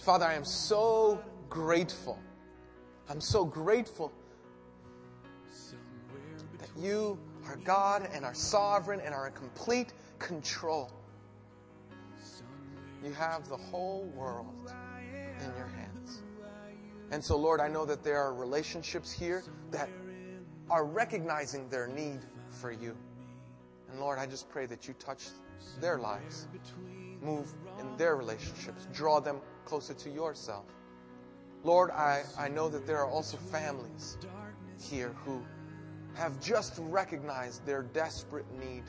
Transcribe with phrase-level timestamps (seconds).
[0.00, 2.18] Father, I am so grateful.
[3.10, 4.10] I'm so grateful
[6.58, 10.90] that you are God and are sovereign and are in complete control.
[13.04, 14.72] You have the whole world
[15.38, 16.22] in your hands.
[17.10, 19.90] And so, Lord, I know that there are relationships here that
[20.70, 22.96] are recognizing their need for you.
[23.90, 25.26] And Lord, I just pray that you touch
[25.78, 26.46] their lives,
[27.22, 30.64] move in their relationships, draw them closer to yourself.
[31.62, 34.16] Lord, I, I know that there are also families
[34.80, 35.42] here who
[36.14, 38.84] have just recognized their desperate need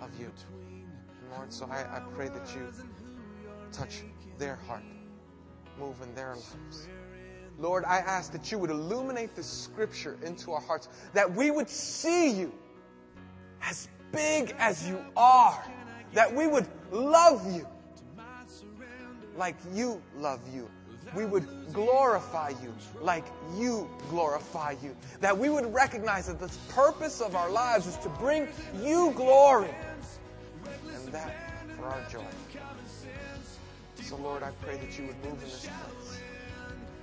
[0.00, 0.32] of you.
[1.30, 2.72] Lord, so I, I pray that you
[3.72, 4.02] touch
[4.38, 4.82] their heart,
[5.78, 6.88] move in their lives.
[7.58, 11.68] Lord, I ask that you would illuminate the scripture into our hearts, that we would
[11.68, 12.52] see you
[13.62, 15.62] as big as you are,
[16.14, 17.66] that we would love you
[19.36, 20.68] like you love you.
[21.14, 23.24] We would glorify you like
[23.56, 24.94] you glorify you.
[25.20, 28.46] That we would recognize that the purpose of our lives is to bring
[28.80, 29.70] you glory.
[30.94, 31.34] And that
[31.76, 32.24] for our joy.
[34.02, 36.20] So, Lord, I pray that you would move in this place.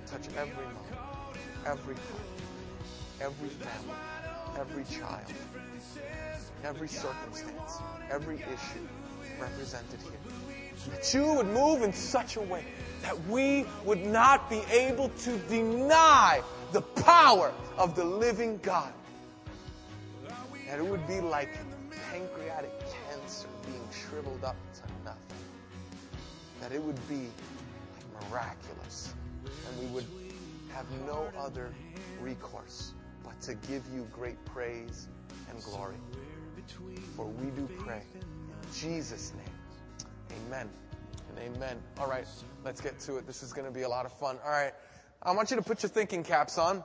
[0.06, 3.94] Touch every moment, every heart, every family,
[4.58, 5.32] every child,
[6.64, 7.78] every circumstance,
[8.10, 8.88] every issue
[9.40, 10.12] represented here.
[10.90, 12.64] That you would move in such a way
[13.02, 18.92] that we would not be able to deny the power of the living God.
[20.68, 21.50] That it would be like
[22.10, 25.20] pancreatic cancer being shriveled up to nothing.
[26.60, 27.28] That it would be
[28.30, 29.14] miraculous.
[29.44, 30.06] And we would
[30.72, 31.72] have no other
[32.20, 32.92] recourse
[33.24, 35.08] but to give you great praise
[35.50, 35.96] and glory.
[37.16, 38.02] For we do pray
[38.74, 40.38] Jesus' name.
[40.46, 40.68] Amen
[41.28, 41.76] and amen.
[41.98, 42.26] All right,
[42.64, 43.26] let's get to it.
[43.26, 44.38] This is going to be a lot of fun.
[44.44, 44.72] All right,
[45.22, 46.82] I want you to put your thinking caps on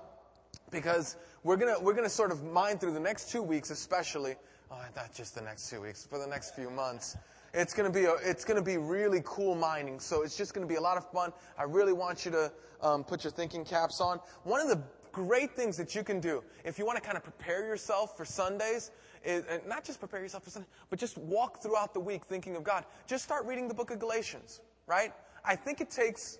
[0.72, 4.36] because we're gonna we're gonna sort of mine through the next two weeks, especially.
[4.72, 7.16] Oh, not just the next two weeks, for the next few months.
[7.54, 10.00] It's gonna be a, it's gonna be really cool mining.
[10.00, 11.32] So it's just gonna be a lot of fun.
[11.58, 14.20] I really want you to um, put your thinking caps on.
[14.44, 14.82] One of the
[15.14, 18.26] great things that you can do if you want to kind of prepare yourself for
[18.26, 18.92] Sundays
[19.24, 22.64] is not just prepare yourself for Sunday, but just walk throughout the week thinking of
[22.64, 22.84] God.
[23.08, 25.14] Just start reading the book of Galatians, right?
[25.46, 26.40] I think it takes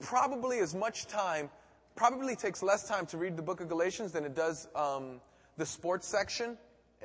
[0.00, 1.50] probably as much time,
[1.94, 5.20] probably takes less time to read the book of Galatians than it does um,
[5.56, 6.56] the sports section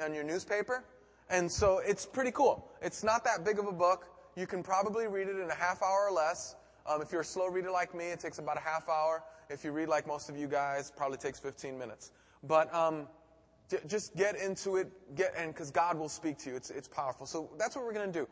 [0.01, 0.83] on your newspaper.
[1.29, 2.67] And so it's pretty cool.
[2.81, 4.07] It's not that big of a book.
[4.35, 6.55] You can probably read it in a half hour or less.
[6.85, 9.23] Um, if you're a slow reader like me, it takes about a half hour.
[9.49, 12.11] If you read like most of you guys, probably takes 15 minutes.
[12.43, 13.07] But um,
[13.69, 16.55] j- just get into it, get and because God will speak to you.
[16.55, 17.25] It's it's powerful.
[17.25, 18.27] So that's what we're going to do.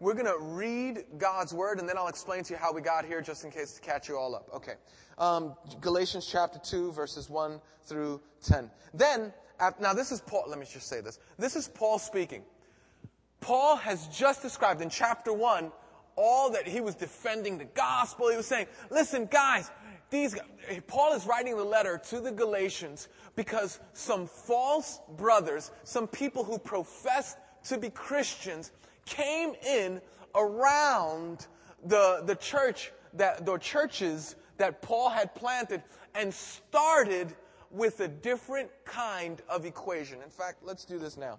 [0.00, 3.04] We're going to read God's word, and then I'll explain to you how we got
[3.04, 4.50] here, just in case to catch you all up.
[4.52, 4.74] Okay,
[5.18, 8.70] um, Galatians chapter two, verses one through ten.
[8.92, 9.32] Then
[9.80, 10.44] now this is Paul.
[10.48, 11.18] Let me just say this.
[11.38, 12.42] This is Paul speaking.
[13.40, 15.70] Paul has just described in chapter one
[16.16, 18.30] all that he was defending the gospel.
[18.30, 19.70] He was saying, listen, guys,
[20.10, 20.36] these,
[20.86, 26.58] Paul is writing the letter to the Galatians because some false brothers, some people who
[26.58, 28.70] professed to be Christians,
[29.06, 30.00] came in
[30.34, 31.46] around
[31.84, 35.82] the, the church that, the churches that Paul had planted
[36.14, 37.34] and started
[37.70, 40.22] with a different kind of equation.
[40.22, 41.38] In fact, let's do this now.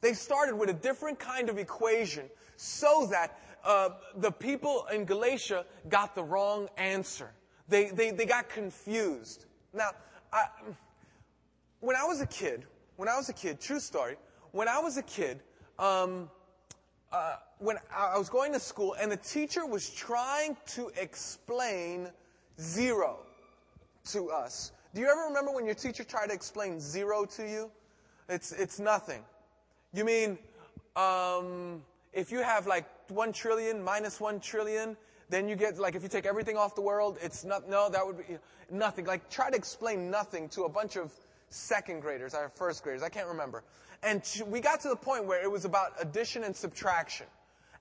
[0.00, 2.24] They started with a different kind of equation
[2.56, 7.30] so that uh, the people in Galatia got the wrong answer.
[7.68, 9.46] They, they, they got confused.
[9.72, 9.90] Now,
[10.32, 10.44] I,
[11.80, 12.64] when I was a kid,
[12.96, 14.16] when I was a kid, true story,
[14.52, 15.40] when I was a kid,
[15.78, 16.30] um,
[17.12, 22.08] uh, when I was going to school and the teacher was trying to explain
[22.60, 23.18] zero
[24.06, 24.72] to us.
[24.94, 27.70] Do you ever remember when your teacher tried to explain zero to you?
[28.28, 29.22] It's, it's nothing.
[29.92, 30.38] You mean,
[30.96, 34.96] um, if you have like 1 trillion minus 1 trillion,
[35.28, 38.04] then you get like if you take everything off the world, it's not no, that
[38.06, 38.38] would be
[38.70, 39.04] nothing.
[39.04, 41.12] Like try to explain nothing to a bunch of
[41.48, 43.62] second graders or first graders, I can't remember.
[44.02, 47.26] And she, we got to the point where it was about addition and subtraction.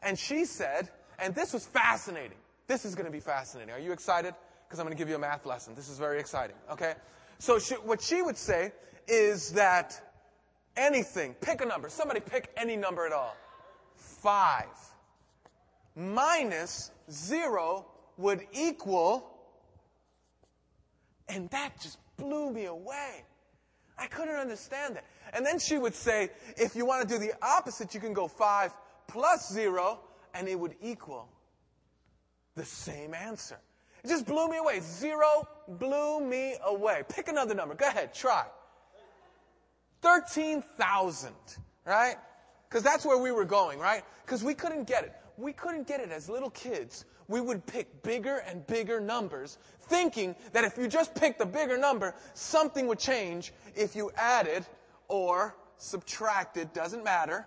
[0.02, 2.38] And she said, and this was fascinating.
[2.68, 3.74] This is going to be fascinating.
[3.74, 4.34] Are you excited?
[4.68, 5.76] Because I'm going to give you a math lesson.
[5.76, 6.56] This is very exciting.
[6.72, 6.94] Okay?
[7.40, 8.72] So she, what she would say
[9.08, 10.00] is that
[10.80, 11.90] anything, pick a number.
[11.90, 13.36] Somebody pick any number at all.
[13.96, 14.66] Five
[15.96, 17.86] minus zero
[18.18, 19.30] would equal,
[21.28, 23.24] and that just blew me away.
[23.98, 25.04] I couldn't understand it.
[25.34, 28.28] And then she would say, if you want to do the opposite, you can go
[28.28, 28.74] five
[29.08, 30.00] plus zero,
[30.34, 31.28] and it would equal
[32.56, 33.58] the same answer.
[34.04, 34.80] It just blew me away.
[34.80, 37.04] Zero blew me away.
[37.10, 37.76] Pick another number.
[37.76, 38.46] Go ahead, try.
[40.02, 41.34] 13,000,
[41.86, 42.16] right?
[42.68, 44.04] Because that's where we were going, right?
[44.26, 45.14] Because we couldn't get it.
[45.38, 47.06] We couldn't get it as little kids.
[47.28, 51.78] We would pick bigger and bigger numbers, thinking that if you just picked a bigger
[51.78, 54.66] number, something would change if you added
[55.08, 57.46] or subtracted, doesn't matter.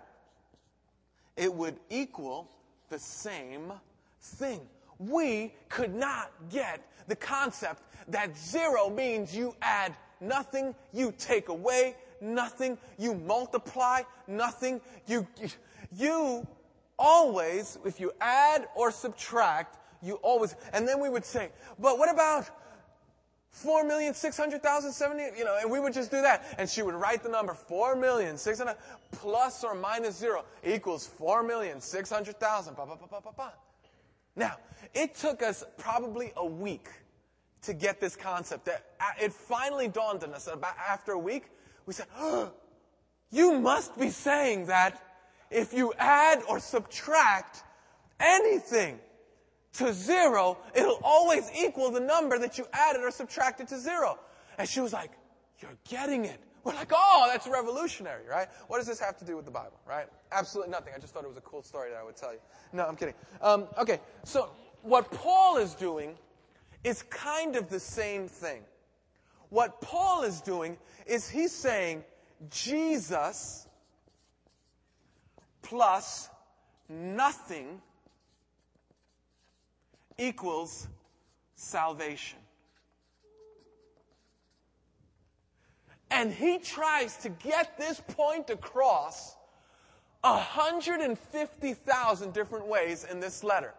[1.35, 2.49] It would equal
[2.89, 3.73] the same
[4.21, 4.61] thing.
[4.99, 11.95] We could not get the concept that zero means you add nothing, you take away
[12.23, 15.27] nothing, you multiply nothing, you,
[15.95, 16.47] you
[16.97, 21.49] always, if you add or subtract, you always, and then we would say,
[21.79, 22.49] but what about
[23.49, 24.13] four million?
[24.15, 26.55] You know, and we would just do that.
[26.57, 28.77] And she would write the number four million six hundred
[29.11, 32.75] plus or minus zero equals four million six hundred thousand.
[34.35, 34.57] Now,
[34.93, 36.89] it took us probably a week
[37.61, 38.67] to get this concept.
[39.21, 41.45] It finally dawned on us about after a week.
[41.85, 42.51] We said, oh,
[43.31, 45.01] "You must be saying that
[45.49, 47.63] if you add or subtract
[48.19, 48.99] anything."
[49.73, 54.19] to zero, it'll always equal the number that you added or subtracted to zero.
[54.57, 55.11] And she was like,
[55.59, 56.39] you're getting it.
[56.63, 58.47] We're like, oh, that's revolutionary, right?
[58.67, 60.07] What does this have to do with the Bible, right?
[60.31, 60.93] Absolutely nothing.
[60.95, 62.39] I just thought it was a cool story that I would tell you.
[62.71, 63.15] No, I'm kidding.
[63.41, 64.51] Um, okay, so
[64.81, 66.15] what Paul is doing
[66.83, 68.61] is kind of the same thing.
[69.53, 72.03] What Paul is doing is he's saying
[72.49, 73.67] Jesus
[75.61, 76.27] plus
[76.89, 77.79] nothing
[80.17, 80.87] equals
[81.53, 82.39] salvation.
[86.09, 89.35] And he tries to get this point across
[90.21, 93.75] 150,000 different ways in this letter.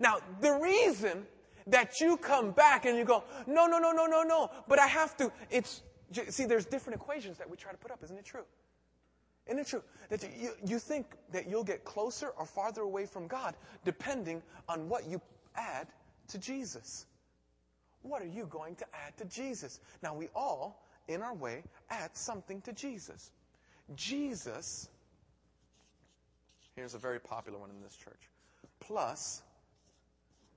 [0.00, 1.26] Now, the reason
[1.70, 4.86] that you come back and you go, no, no, no, no, no, no, but I
[4.86, 5.82] have to, it's,
[6.28, 8.44] see, there's different equations that we try to put up, isn't it true?
[9.46, 13.26] Isn't it true that you, you think that you'll get closer or farther away from
[13.26, 13.54] God
[13.84, 15.20] depending on what you
[15.56, 15.88] add
[16.28, 17.06] to Jesus?
[18.02, 19.80] What are you going to add to Jesus?
[20.02, 23.30] Now, we all, in our way, add something to Jesus.
[23.94, 24.88] Jesus,
[26.76, 28.28] here's a very popular one in this church,
[28.80, 29.42] plus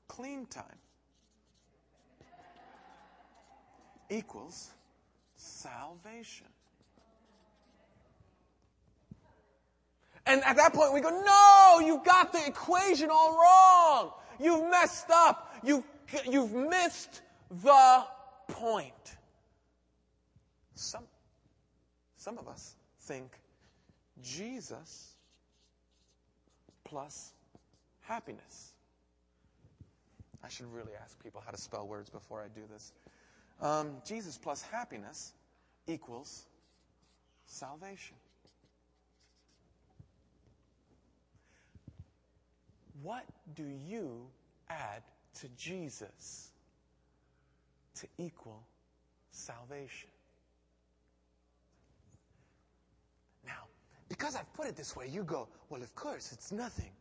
[0.10, 0.78] clean time
[4.12, 4.70] equals
[5.36, 6.48] salvation.
[10.26, 14.12] And at that point, we go, no, you've got the equation all wrong.
[14.40, 15.56] You've messed up.
[15.64, 15.84] You've,
[16.30, 17.22] you've missed
[17.64, 18.04] the
[18.48, 18.94] point.
[20.76, 21.04] Some,
[22.18, 23.32] some of us think
[24.22, 25.08] Jesus
[26.84, 27.34] plus
[28.02, 28.74] happiness.
[30.44, 32.92] I should really ask people how to spell words before I do this.
[33.62, 35.34] Um, Jesus plus happiness
[35.88, 36.46] equals
[37.46, 38.16] salvation.
[43.04, 43.26] What
[43.56, 44.28] do you
[44.70, 45.04] add
[45.40, 46.50] to Jesus
[47.96, 48.64] to equal
[49.32, 50.10] salvation?
[53.46, 53.64] Now,
[54.10, 56.92] because I've put it this way, you go, well, of course, it's nothing.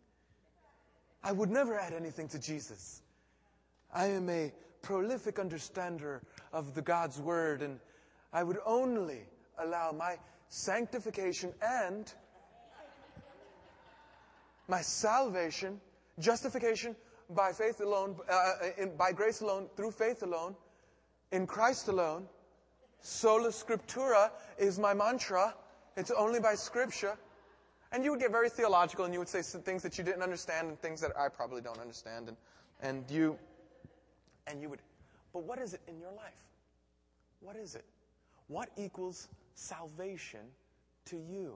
[1.22, 3.02] I would never add anything to Jesus.
[3.92, 4.52] I am a
[4.82, 6.22] prolific understander
[6.52, 7.78] of the God's Word, and
[8.32, 9.20] I would only
[9.58, 10.16] allow my
[10.48, 12.12] sanctification and
[14.68, 15.80] my salvation
[16.20, 16.94] Justification
[17.30, 20.54] by faith alone, uh, uh, in, by grace alone, through faith alone,
[21.32, 22.26] in Christ alone.
[23.00, 25.54] Sola Scriptura is my mantra.
[25.96, 27.16] It's only by Scripture.
[27.92, 30.68] And you would get very theological and you would say things that you didn't understand
[30.68, 32.28] and things that I probably don't understand.
[32.28, 32.36] And,
[32.82, 33.38] and you,
[34.46, 34.80] and you would,
[35.32, 36.32] but what is it in your life?
[37.40, 37.84] What is it?
[38.48, 40.40] What equals salvation
[41.06, 41.54] to you?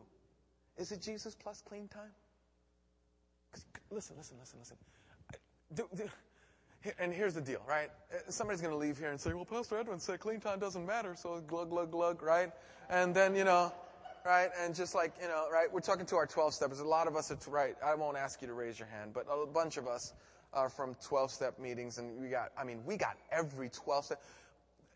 [0.77, 2.13] Is it Jesus plus clean time?
[3.91, 4.77] Listen, listen, listen, listen.
[5.75, 6.09] Do, do,
[6.99, 7.91] and here's the deal, right?
[8.13, 10.85] Uh, somebody's going to leave here and say, well, Pastor Edwin said clean time doesn't
[10.85, 12.51] matter, so glug, glug, glug, right?
[12.91, 13.73] And then, you know,
[14.25, 14.51] right?
[14.61, 15.73] And just like, you know, right?
[15.73, 16.81] We're talking to our 12 steppers.
[16.81, 17.77] A lot of us, it's right.
[17.85, 20.13] I won't ask you to raise your hand, but a bunch of us
[20.55, 24.23] are from 12 step meetings, and we got, I mean, we got every 12 step.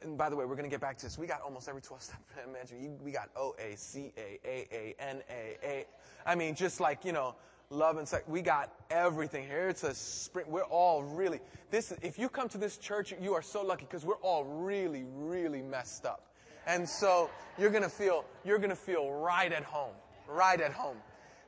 [0.01, 1.19] And by the way, we're going to get back to this.
[1.19, 2.21] We got almost every 12 step.
[2.49, 5.87] Imagine, we got O A C A A A N A A.
[6.25, 7.35] I mean, just like, you know,
[7.71, 8.25] love and sex.
[8.27, 9.69] We got everything here.
[9.69, 10.47] It's a spring.
[10.49, 14.05] We're all really, this, if you come to this church, you are so lucky because
[14.05, 16.25] we're all really, really messed up.
[16.67, 19.95] And so you're going to feel, you're going to feel right at home,
[20.29, 20.99] right at home.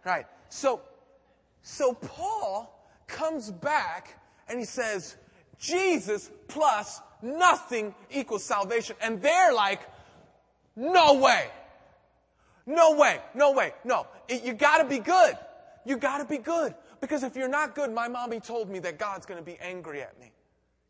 [0.05, 0.27] Right.
[0.49, 0.81] So,
[1.63, 2.80] so Paul
[3.11, 4.17] comes back
[4.49, 5.17] and he says,
[5.59, 8.97] Jesus plus nothing equals salvation.
[9.03, 9.81] And they're like,
[10.77, 11.49] no way.
[12.67, 13.21] No way.
[13.35, 13.73] No way.
[13.85, 14.07] No.
[14.29, 15.37] You gotta be good.
[15.85, 16.75] You gotta be good.
[17.01, 20.19] Because if you're not good, my mommy told me that God's gonna be angry at
[20.21, 20.31] me.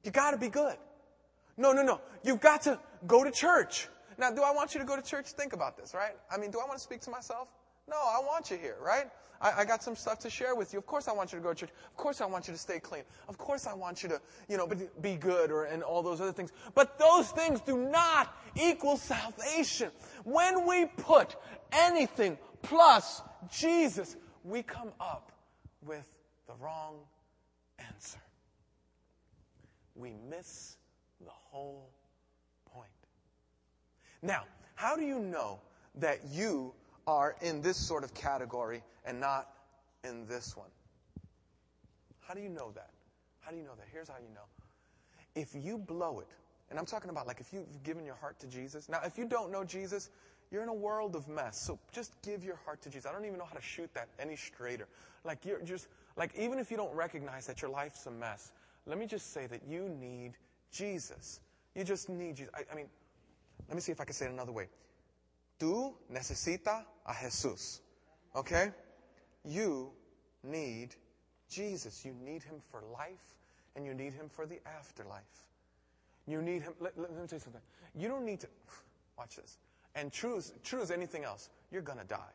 [0.05, 0.77] You gotta be good.
[1.57, 2.01] No, no, no.
[2.25, 3.89] You've got to go to church.
[4.19, 5.29] Now, do I want you to go to church?
[5.29, 6.15] Think about this, right?
[6.31, 7.49] I mean, do I want to speak to myself?
[7.91, 9.07] No, I want you here, right?
[9.41, 10.79] I, I, got some stuff to share with you.
[10.79, 11.71] Of course I want you to go to church.
[11.87, 13.03] Of course I want you to stay clean.
[13.29, 14.71] Of course I want you to, you know,
[15.01, 16.53] be good or, and all those other things.
[16.75, 19.91] But those things do not equal salvation.
[20.25, 21.35] When we put
[21.73, 25.33] anything plus Jesus, we come up
[25.83, 26.07] with
[26.47, 26.97] the wrong
[27.79, 28.21] answer.
[29.97, 30.77] We miss
[31.21, 31.91] the whole
[32.73, 32.89] point.
[34.23, 34.45] Now,
[34.77, 35.61] how do you know
[35.97, 36.73] that you
[37.11, 39.49] are in this sort of category and not
[40.05, 40.69] in this one?
[42.21, 42.91] How do you know that?
[43.41, 43.87] How do you know that?
[43.93, 44.47] Here's how you know.
[45.35, 46.29] If you blow it,
[46.71, 48.89] and I'm talking about like if you've given your heart to Jesus.
[48.89, 50.09] Now, if you don't know Jesus,
[50.53, 51.61] you're in a world of mess.
[51.61, 53.07] So just give your heart to Jesus.
[53.07, 54.87] I don't even know how to shoot that any straighter.
[55.25, 58.53] Like you're just, like even if you don't recognize that your life's a mess,
[58.87, 60.35] let me just say that you need
[60.71, 61.41] Jesus.
[61.75, 62.53] You just need Jesus.
[62.55, 62.87] I, I mean,
[63.69, 64.69] let me see if I can say it another way.
[65.61, 67.81] Tú necesitas a Jesús.
[68.35, 68.73] Okay?
[69.45, 69.93] You
[70.43, 70.95] need
[71.49, 72.05] Jesus.
[72.05, 73.37] You need him for life
[73.77, 75.21] and you need him for the afterlife.
[76.27, 76.73] You need him.
[76.81, 77.61] Let, let, let me tell you something.
[77.95, 78.49] You don't need to.
[79.19, 79.59] Watch this.
[79.95, 82.33] And true as, true as anything else, you're going to die.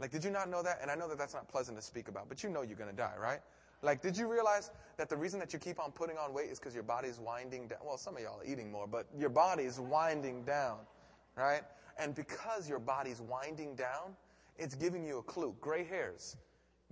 [0.00, 0.78] Like, did you not know that?
[0.82, 2.90] And I know that that's not pleasant to speak about, but you know you're going
[2.90, 3.40] to die, right?
[3.82, 6.58] Like, did you realize that the reason that you keep on putting on weight is
[6.58, 7.78] because your body's winding down?
[7.84, 10.78] Well, some of y'all are eating more, but your body's winding down,
[11.36, 11.62] right?
[11.98, 14.16] And because your body's winding down,
[14.56, 15.54] it's giving you a clue.
[15.60, 16.36] Gray hairs.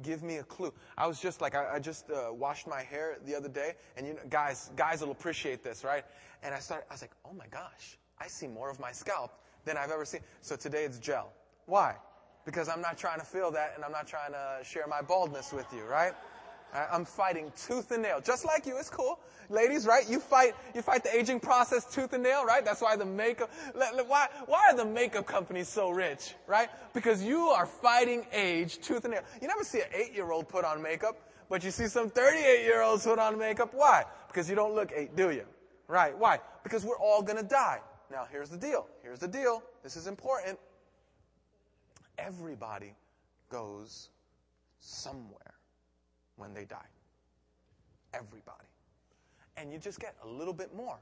[0.01, 0.73] Give me a clue.
[0.97, 4.07] I was just like, I, I just uh, washed my hair the other day, and
[4.07, 6.05] you know, guys, guys will appreciate this, right?
[6.43, 9.33] And I started, I was like, oh my gosh, I see more of my scalp
[9.65, 10.21] than I've ever seen.
[10.41, 11.33] So today it's gel.
[11.67, 11.97] Why?
[12.45, 15.53] Because I'm not trying to feel that, and I'm not trying to share my baldness
[15.53, 16.15] with you, right?
[16.73, 18.79] I'm fighting tooth and nail, just like you.
[18.79, 20.09] It's cool, ladies, right?
[20.09, 22.65] You fight, you fight the aging process tooth and nail, right?
[22.65, 23.51] That's why the makeup.
[23.75, 26.71] Why, why are the makeup companies so rich, right?
[26.95, 29.23] Because you are fighting age tooth and nail.
[29.43, 33.39] You never see an eight-year-old put on makeup, but you see some 38-year-olds put on
[33.39, 33.75] makeup.
[33.75, 34.05] Why?
[34.29, 35.45] Because you don't look eight, do you?
[35.89, 36.17] Right?
[36.17, 36.39] Why?
[36.63, 37.81] Because we're all gonna die.
[38.11, 38.87] Now, here's the deal.
[39.03, 39.63] Here's the deal.
[39.83, 40.59] This is important.
[42.19, 42.95] Everybody
[43.51, 44.09] goes
[44.81, 45.52] somewhere
[46.37, 46.79] when they die.
[48.15, 48.67] Everybody.
[49.57, 50.99] And you just get a little bit more.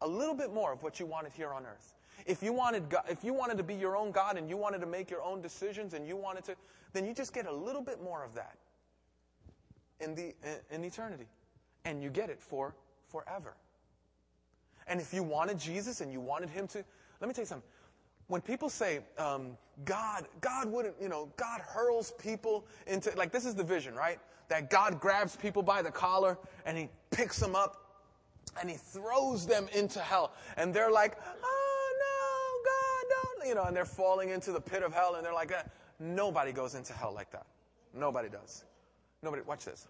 [0.00, 1.94] A little bit more of what you wanted here on earth.
[2.26, 4.80] If you wanted God, if you wanted to be your own God and you wanted
[4.80, 6.56] to make your own decisions and you wanted to,
[6.92, 8.56] then you just get a little bit more of that
[10.00, 10.34] in the
[10.70, 11.26] in eternity.
[11.84, 12.74] And you get it for
[13.08, 13.54] forever.
[14.86, 16.84] And if you wanted Jesus and you wanted him to,
[17.20, 17.68] let me tell you something
[18.28, 23.44] when people say um, God, God wouldn't, you know, God hurls people into like this
[23.44, 24.18] is the vision, right?
[24.48, 27.84] That God grabs people by the collar and He picks them up
[28.60, 33.64] and He throws them into hell, and they're like, oh no, God, don't, you know,
[33.64, 35.72] and they're falling into the pit of hell, and they're like, that.
[35.98, 37.46] nobody goes into hell like that.
[37.92, 38.64] Nobody does.
[39.22, 39.42] Nobody.
[39.42, 39.88] Watch this.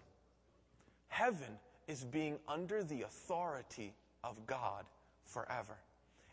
[1.07, 4.85] Heaven is being under the authority of God
[5.25, 5.77] forever.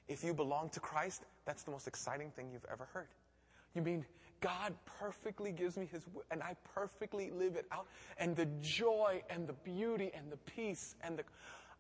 [0.09, 3.09] If you belong to Christ, that's the most exciting thing you've ever heard.
[3.75, 4.05] You mean
[4.41, 7.87] God perfectly gives me His, and I perfectly live it out,
[8.19, 11.25] and the joy and the beauty and the peace and the,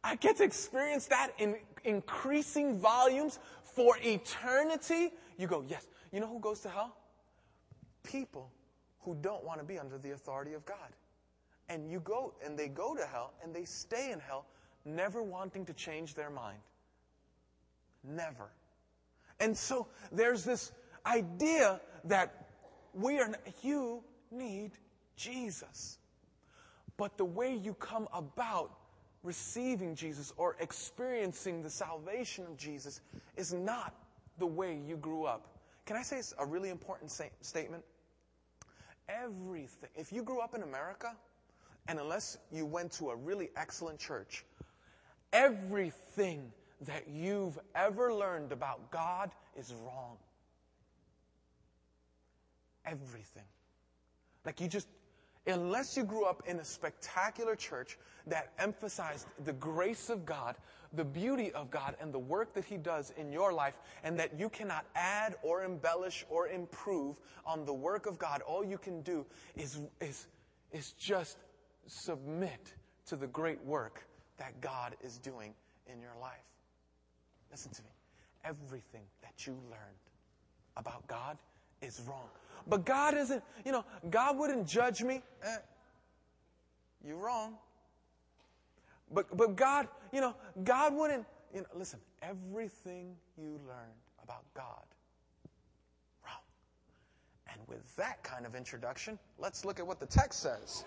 [0.05, 5.12] I get to experience that in increasing volumes for eternity.
[5.38, 5.87] You go, yes.
[6.12, 6.97] You know who goes to hell?
[8.02, 8.50] People
[9.00, 10.76] who don't want to be under the authority of God.
[11.69, 14.47] And you go, and they go to hell, and they stay in hell,
[14.85, 16.59] never wanting to change their mind.
[18.04, 18.50] Never.
[19.40, 20.73] And so there's this
[21.06, 22.47] idea that
[22.94, 23.30] we are,
[23.62, 24.73] you need
[25.16, 25.99] Jesus.
[26.97, 28.73] But the way you come about
[29.23, 33.00] receiving Jesus or experiencing the salvation of Jesus
[33.37, 33.94] is not
[34.38, 35.47] the way you grew up.
[35.87, 37.85] Can I say a really important statement?
[39.09, 41.14] Everything, if you grew up in America,
[41.88, 44.44] and unless you went to a really excellent church,
[45.32, 46.52] everything
[46.87, 50.17] that you've ever learned about God is wrong.
[52.85, 53.45] Everything.
[54.45, 54.89] Like you just,
[55.47, 60.57] unless you grew up in a spectacular church that emphasized the grace of God,
[60.93, 64.39] the beauty of God, and the work that He does in your life, and that
[64.39, 69.03] you cannot add or embellish or improve on the work of God, all you can
[69.03, 69.25] do
[69.57, 70.27] is, is,
[70.73, 71.39] is just
[71.87, 72.75] submit
[73.07, 74.05] to the great work
[74.39, 75.55] that God is doing
[75.87, 76.51] in your life.
[77.52, 77.90] Listen to me.
[78.44, 80.02] Everything that you learned
[80.76, 81.37] about God
[81.82, 82.28] is wrong.
[82.66, 85.23] But God isn't, you know, God wouldn't judge me.
[85.44, 85.56] Eh,
[87.06, 87.54] you're wrong.
[89.12, 94.87] But, but God, you know, God wouldn't, you know, listen, everything you learned about God,
[96.25, 96.40] wrong.
[97.52, 100.85] And with that kind of introduction, let's look at what the text says.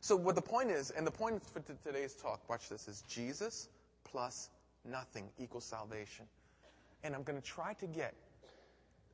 [0.00, 3.68] So, what the point is, and the point for today's talk, watch this, is Jesus
[4.06, 4.50] plus
[4.84, 6.26] nothing equals salvation.
[7.02, 8.14] And I'm going to try to get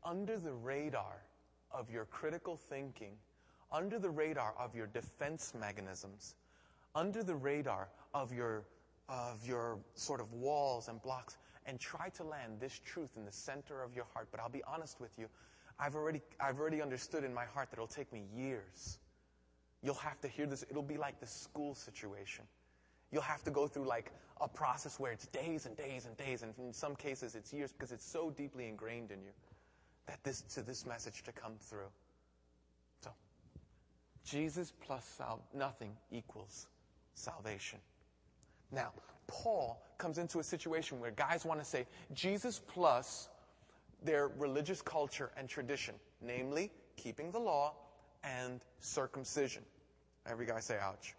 [0.05, 1.23] under the radar
[1.71, 3.13] of your critical thinking,
[3.73, 6.35] under the radar of your defense mechanisms,
[6.95, 8.65] under the radar of your,
[9.09, 13.33] of your sort of walls and blocks, and try to land this truth in the
[13.33, 14.29] center of your heart.
[14.31, 15.27] But I'll be honest with you,
[15.79, 18.99] I've already, I've already understood in my heart that it'll take me years.
[19.83, 20.65] You'll have to hear this.
[20.69, 22.45] It'll be like the school situation.
[23.13, 26.43] You'll have to go through like a process where it's days and days and days,
[26.43, 29.31] and in some cases it's years because it's so deeply ingrained in you
[30.07, 31.91] that this to this message to come through.
[33.03, 33.11] So,
[34.25, 36.67] Jesus plus sal- nothing equals
[37.15, 37.79] salvation.
[38.73, 38.93] Now,
[39.27, 43.29] Paul comes into a situation where guys want to say Jesus plus
[44.03, 47.75] their religious culture and tradition, namely keeping the law
[48.25, 49.63] and circumcision.
[50.27, 51.15] Every guy say ouch.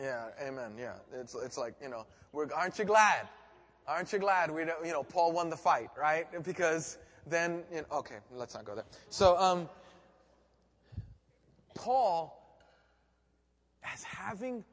[0.00, 0.72] Yeah, amen.
[0.78, 3.28] Yeah, it's it's like you know, we're aren't you glad?
[3.86, 6.26] Aren't you glad we you know Paul won the fight, right?
[6.42, 8.84] Because then you know, okay, let's not go there.
[9.10, 9.68] So um,
[11.74, 12.58] Paul,
[13.84, 14.64] as having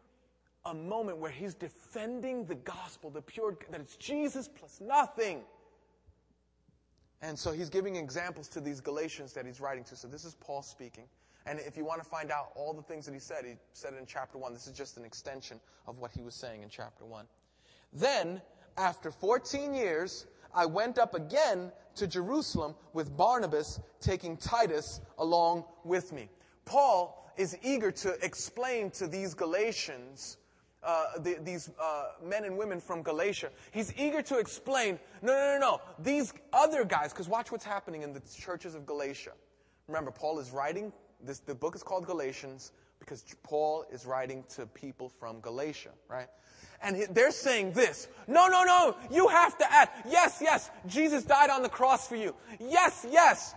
[0.66, 5.42] a moment where he's defending the gospel, the pure that it's Jesus plus nothing.
[7.24, 9.96] And so he's giving examples to these Galatians that he's writing to.
[9.96, 11.06] So this is Paul speaking.
[11.46, 13.94] And if you want to find out all the things that he said, he said
[13.94, 14.54] it in chapter 1.
[14.54, 17.26] This is just an extension of what he was saying in chapter 1.
[17.94, 18.42] Then,
[18.78, 26.14] after 14 years, I went up again to Jerusalem with Barnabas, taking Titus along with
[26.14, 26.30] me.
[26.66, 30.38] Paul is eager to explain to these Galatians,
[30.84, 35.54] uh, the, these uh, men and women from Galatia, he's eager to explain, no, no,
[35.54, 39.32] no, no, these other guys, because watch what's happening in the churches of Galatia.
[39.88, 40.94] Remember, Paul is writing
[41.26, 46.28] this, the book is called Galatians because Paul is writing to people from Galatia, right?
[46.84, 48.08] And they're saying this.
[48.28, 48.96] No, no, no.
[49.12, 49.90] You have to add.
[50.08, 50.70] Yes, yes.
[50.88, 52.36] Jesus died on the cross for you.
[52.60, 53.54] Yes, yes.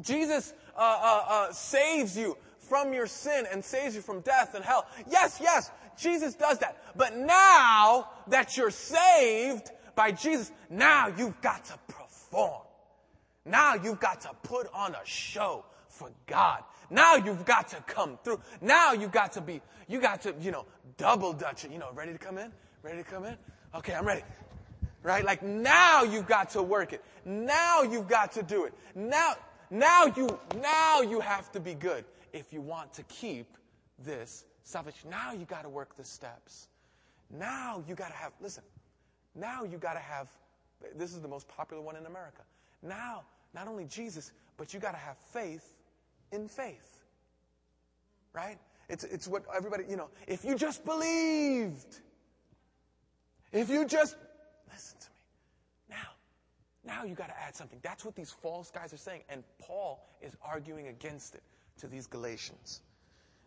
[0.00, 4.64] Jesus uh, uh, uh, saves you from your sin and saves you from death and
[4.64, 4.86] hell.
[5.10, 5.70] Yes, yes.
[5.98, 6.76] Jesus does that.
[6.96, 12.62] But now that you're saved by Jesus, now you've got to perform.
[13.44, 15.64] Now you've got to put on a show
[15.94, 16.62] for God.
[16.90, 18.40] Now you've got to come through.
[18.60, 21.70] Now you've got to be, you got to, you know, double dutch it.
[21.70, 22.52] You know, ready to come in?
[22.82, 23.36] Ready to come in?
[23.74, 24.22] Okay, I'm ready.
[25.02, 25.24] Right?
[25.24, 27.02] Like now you've got to work it.
[27.24, 28.74] Now you've got to do it.
[28.94, 29.34] Now,
[29.70, 33.46] now you, now you have to be good if you want to keep
[33.98, 35.10] this salvation.
[35.10, 36.68] Now you got to work the steps.
[37.30, 38.64] Now you got to have, listen,
[39.34, 40.28] now you got to have,
[40.96, 42.42] this is the most popular one in America.
[42.82, 43.22] Now,
[43.54, 45.73] not only Jesus, but you got to have faith
[46.34, 46.98] in faith.
[48.32, 48.58] Right?
[48.88, 52.00] It's, it's what everybody, you know, if you just believed,
[53.52, 54.16] if you just,
[54.70, 55.96] listen to me.
[55.96, 57.78] Now, now you got to add something.
[57.82, 59.22] That's what these false guys are saying.
[59.28, 61.42] And Paul is arguing against it
[61.78, 62.82] to these Galatians.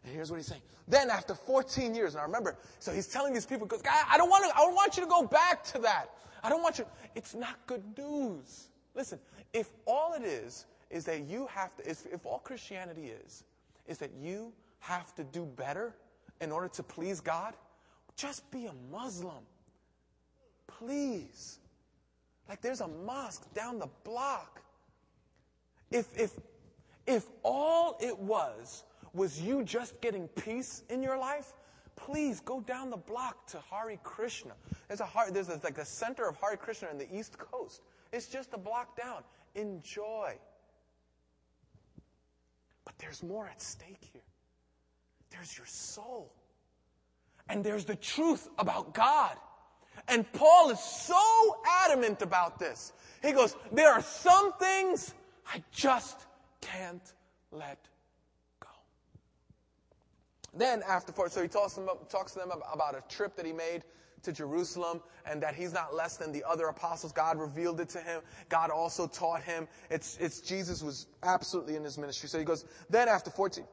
[0.03, 0.61] And here's what he's saying.
[0.87, 4.45] Then after 14 years, now remember, so he's telling these people, because I don't want
[4.45, 6.09] to, I don't want you to go back to that.
[6.43, 8.69] I don't want you, it's not good news.
[8.95, 9.19] Listen,
[9.53, 13.43] if all it is is that you have to, if, if all Christianity is,
[13.87, 15.93] is that you have to do better
[16.41, 17.53] in order to please God,
[18.15, 19.43] just be a Muslim.
[20.67, 21.59] Please.
[22.47, 24.61] Like there's a mosque down the block.
[25.91, 26.31] If, if,
[27.05, 31.53] if all it was was you just getting peace in your life,
[31.95, 34.53] please go down the block to Hare Krishna.
[34.87, 37.81] There's a there's a, like a center of Hare Krishna in the East Coast.
[38.13, 39.23] It's just a block down.
[39.55, 40.35] Enjoy.
[42.87, 44.21] But there's more at stake here.
[45.29, 46.31] There's your soul.
[47.49, 49.35] And there's the truth about God.
[50.07, 52.93] And Paul is so adamant about this.
[53.21, 55.13] He goes, there are some things
[55.53, 56.27] I just
[56.61, 57.13] can't
[57.51, 57.89] let
[58.61, 58.69] go.
[60.53, 63.83] Then after, so he talks talks to them about a trip that he made
[64.27, 67.13] to Jerusalem and that he's not less than the other apostles.
[67.13, 68.21] God revealed it to him.
[68.49, 69.67] God also taught him.
[69.89, 72.27] It's, it's Jesus was absolutely in his ministry.
[72.27, 73.63] So he goes, then after 14,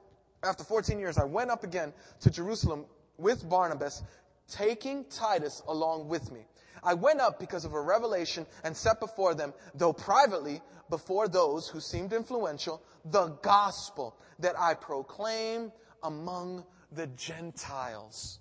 [0.45, 2.85] after 14 years, I went up again to Jerusalem
[3.19, 4.03] with Barnabas,
[4.49, 6.47] taking Titus along with me.
[6.85, 11.67] I went up because of a revelation and set before them, though privately, before those
[11.67, 18.39] who seemed influential, the gospel that I proclaim among the Gentiles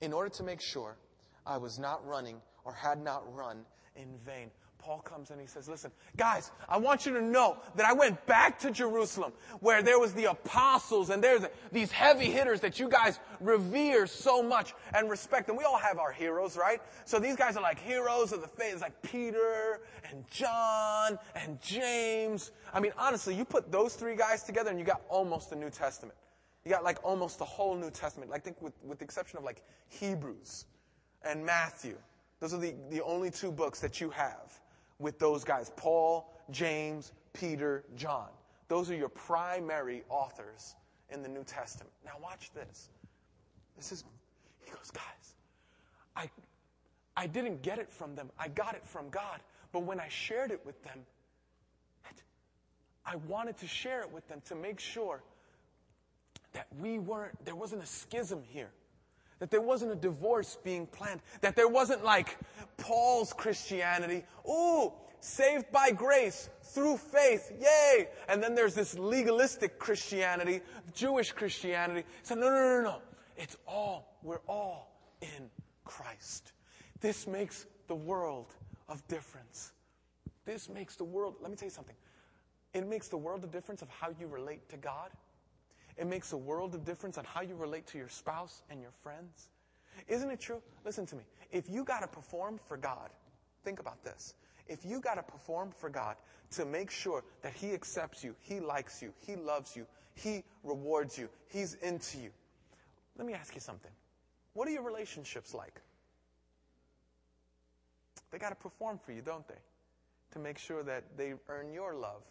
[0.00, 0.96] in order to make sure
[1.46, 3.64] I was not running or had not run
[3.96, 4.50] in vain.
[4.78, 8.24] Paul comes and he says, listen, guys, I want you to know that I went
[8.26, 12.88] back to Jerusalem where there was the apostles and there's these heavy hitters that you
[12.88, 15.48] guys revere so much and respect.
[15.48, 16.80] And we all have our heroes, right?
[17.04, 18.74] So these guys are like heroes of the faith.
[18.74, 22.52] It's like Peter and John and James.
[22.72, 25.70] I mean, honestly, you put those three guys together and you got almost the New
[25.70, 26.16] Testament.
[26.66, 28.32] You got like almost the whole New Testament.
[28.34, 30.66] I think with, with the exception of like Hebrews
[31.22, 31.96] and Matthew.
[32.40, 34.58] Those are the, the only two books that you have
[34.98, 38.30] with those guys Paul, James, Peter, John.
[38.66, 40.74] Those are your primary authors
[41.10, 41.92] in the New Testament.
[42.04, 42.88] Now, watch this.
[43.76, 44.02] This is,
[44.64, 45.36] he goes, guys,
[46.16, 46.28] I,
[47.16, 48.28] I didn't get it from them.
[48.40, 49.38] I got it from God.
[49.70, 50.98] But when I shared it with them,
[53.06, 55.22] I wanted to share it with them to make sure
[56.56, 58.70] that we weren't, there wasn't a schism here.
[59.40, 61.20] That there wasn't a divorce being planned.
[61.42, 62.38] That there wasn't like
[62.78, 64.24] Paul's Christianity.
[64.48, 64.90] Ooh,
[65.20, 67.52] saved by grace through faith.
[67.60, 68.08] Yay.
[68.30, 70.62] And then there's this legalistic Christianity,
[70.94, 72.04] Jewish Christianity.
[72.22, 73.02] So no, no, no, no.
[73.36, 75.50] It's all, we're all in
[75.84, 76.52] Christ.
[77.00, 78.54] This makes the world
[78.88, 79.72] of difference.
[80.46, 81.96] This makes the world, let me tell you something.
[82.72, 85.10] It makes the world a difference of how you relate to God
[85.96, 88.92] it makes a world of difference on how you relate to your spouse and your
[89.02, 89.48] friends.
[90.08, 90.62] Isn't it true?
[90.84, 91.22] Listen to me.
[91.50, 93.10] If you got to perform for God,
[93.64, 94.34] think about this.
[94.68, 96.16] If you got to perform for God
[96.52, 101.16] to make sure that He accepts you, He likes you, He loves you, He rewards
[101.16, 102.30] you, He's into you,
[103.18, 103.90] let me ask you something.
[104.52, 105.80] What are your relationships like?
[108.30, 109.54] They got to perform for you, don't they?
[110.32, 112.22] To make sure that they earn your love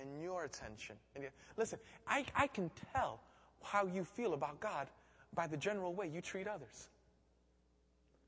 [0.00, 0.96] and your attention.
[1.14, 1.24] And
[1.56, 3.20] listen, I, I can tell
[3.62, 4.88] how you feel about God
[5.34, 6.88] by the general way you treat others.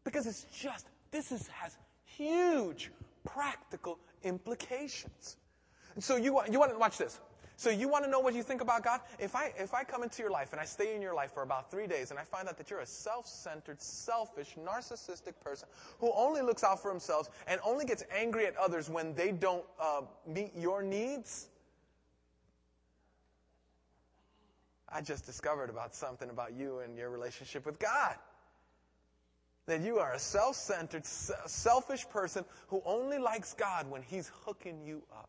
[0.05, 2.91] Because it's just, this is, has huge
[3.25, 5.37] practical implications.
[5.95, 7.21] And so you, you want to watch this.
[7.59, 9.01] So you want to know what you think about God?
[9.19, 11.43] If I, if I come into your life and I stay in your life for
[11.43, 15.67] about three days and I find out that you're a self-centered, selfish, narcissistic person
[15.99, 19.65] who only looks out for himself and only gets angry at others when they don't
[19.81, 21.49] uh, meet your needs,
[24.89, 28.17] I just discovered about something about you and your relationship with God.
[29.67, 35.03] That you are a self-centered, selfish person who only likes God when He's hooking you
[35.13, 35.29] up.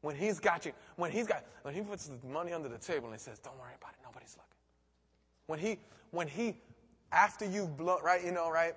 [0.00, 3.06] When He's got you, when He's got, when He puts the money under the table
[3.06, 4.58] and He says, don't worry about it, nobody's looking.
[5.46, 5.78] When He,
[6.10, 6.56] when He,
[7.12, 8.74] after you've blown, right, you know, right?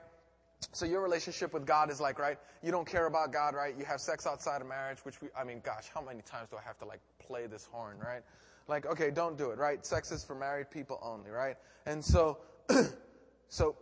[0.73, 2.37] So your relationship with God is like, right?
[2.61, 3.73] You don't care about God, right?
[3.77, 6.57] You have sex outside of marriage, which we, I mean, gosh, how many times do
[6.57, 8.21] I have to like play this horn, right?
[8.69, 9.83] Like, okay, don't do it, right?
[9.83, 11.55] Sex is for married people only, right?
[11.87, 12.37] And so,
[13.49, 13.75] so,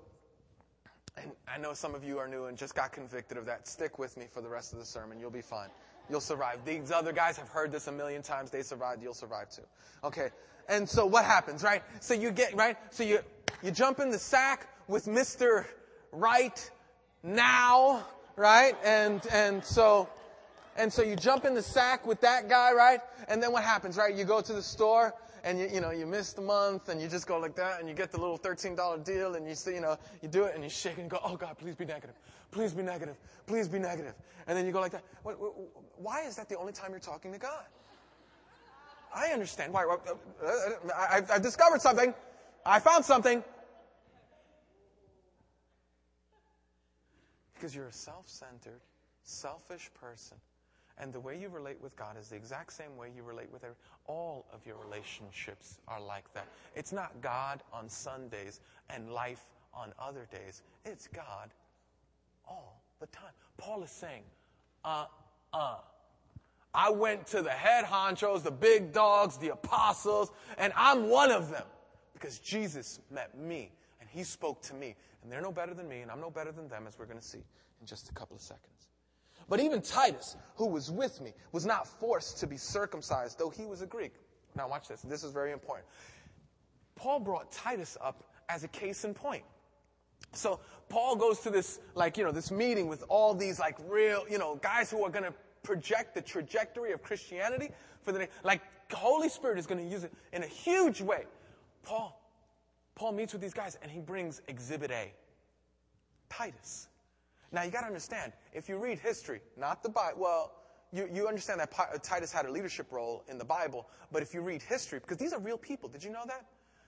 [1.17, 3.67] and I know some of you are new and just got convicted of that.
[3.67, 5.19] Stick with me for the rest of the sermon.
[5.19, 5.69] You'll be fine.
[6.09, 6.59] You'll survive.
[6.63, 8.49] These other guys have heard this a million times.
[8.49, 9.03] They survived.
[9.03, 9.63] You'll survive too.
[10.05, 10.29] Okay.
[10.69, 11.83] And so what happens, right?
[11.99, 12.77] So you get, right?
[12.91, 13.19] So you,
[13.61, 15.65] you jump in the sack with Mr.
[16.13, 16.71] Right
[17.23, 18.05] now,
[18.37, 18.75] right?
[18.85, 20.07] And, and so,
[20.77, 22.99] and so you jump in the sack with that guy, right?
[23.27, 24.13] And then what happens, right?
[24.13, 25.13] You go to the store
[25.43, 27.89] and you, you know, you miss the month and you just go like that and
[27.89, 30.63] you get the little $13 deal and you see, you know, you do it and
[30.63, 32.15] you shake and you go, oh God, please be negative.
[32.51, 33.15] Please be negative.
[33.47, 34.13] Please be negative.
[34.45, 35.03] And then you go like that.
[35.97, 37.65] Why is that the only time you're talking to God?
[39.15, 39.85] I understand why.
[40.95, 42.13] I've discovered something.
[42.65, 43.43] I found something.
[47.55, 48.81] Because you're a self-centered,
[49.23, 50.37] selfish person
[50.99, 53.63] and the way you relate with God is the exact same way you relate with
[53.63, 56.47] every, all of your relationships are like that.
[56.75, 60.63] It's not God on Sundays and life on other days.
[60.85, 61.53] It's God
[62.47, 63.31] all the time.
[63.57, 64.23] Paul is saying,
[64.83, 65.05] uh,
[65.53, 65.77] uh.
[66.73, 71.49] I went to the head honchos, the big dogs, the apostles, and I'm one of
[71.49, 71.65] them
[72.13, 74.95] because Jesus met me and he spoke to me.
[75.23, 77.19] And they're no better than me, and I'm no better than them, as we're going
[77.19, 77.43] to see
[77.81, 78.87] in just a couple of seconds.
[79.49, 83.65] But even Titus, who was with me, was not forced to be circumcised, though he
[83.65, 84.13] was a Greek.
[84.55, 85.01] Now watch this.
[85.01, 85.87] This is very important.
[86.95, 89.43] Paul brought Titus up as a case in point.
[90.33, 94.25] So Paul goes to this, like, you know, this meeting with all these, like, real,
[94.29, 95.33] you know, guys who are going to
[95.63, 97.69] project the trajectory of Christianity
[98.01, 101.25] for the, like, Holy Spirit is going to use it in a huge way.
[101.83, 102.19] Paul,
[102.95, 105.13] Paul meets with these guys and he brings exhibit A.
[106.29, 106.87] Titus.
[107.51, 110.51] Now you got to understand, if you read history, not the Bible, well,
[110.91, 114.33] you, you understand that uh, Titus had a leadership role in the Bible, but if
[114.33, 116.45] you read history, because these are real people, did you know that?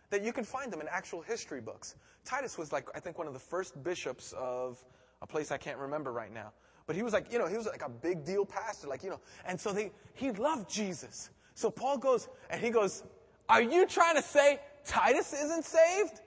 [0.10, 1.96] That you can find them in actual history books.
[2.26, 4.84] Titus was like, I think, one of the first bishops of
[5.22, 6.52] a place I can't remember right now.
[6.88, 9.10] But he was like, you know, he was like a big deal pastor, like, you
[9.10, 11.30] know, and so they, he loved Jesus.
[11.54, 13.04] So Paul goes, and he goes,
[13.48, 16.22] are you trying to say Titus isn't saved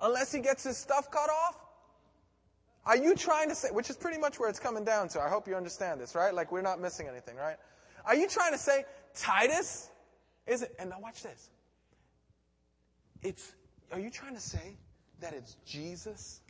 [0.00, 1.65] unless he gets his stuff cut off?
[2.86, 5.20] Are you trying to say, which is pretty much where it's coming down to.
[5.20, 6.32] I hope you understand this, right?
[6.32, 7.56] Like we're not missing anything, right?
[8.04, 9.90] Are you trying to say Titus
[10.46, 10.74] is it?
[10.78, 11.50] and now watch this.
[13.22, 13.52] It's,
[13.90, 14.76] are you trying to say
[15.20, 16.40] that it's Jesus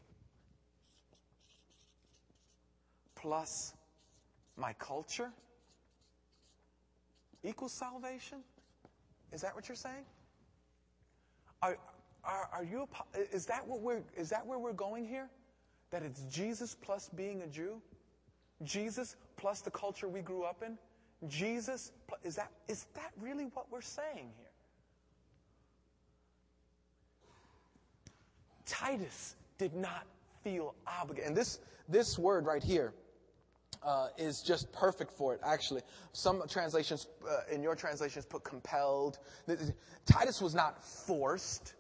[3.15, 3.73] plus
[4.59, 5.31] my culture
[7.43, 8.39] equals salvation?
[9.33, 10.05] Is that what you're saying?
[11.63, 11.79] Are,
[12.23, 12.87] are, are you,
[13.33, 15.31] is that what we're, is that where we're going here?
[15.91, 17.81] That it's Jesus plus being a Jew?
[18.63, 20.79] Jesus plus the culture we grew up in?
[21.29, 24.47] Jesus, plus, is that, is that really what we're saying here?
[28.67, 30.05] Titus did not
[30.43, 31.29] feel obligated.
[31.29, 32.93] And this, this word right here
[33.83, 35.83] uh, is just perfect for it, actually.
[36.13, 39.19] Some translations, uh, in your translations, put compelled.
[40.05, 41.75] Titus was not forced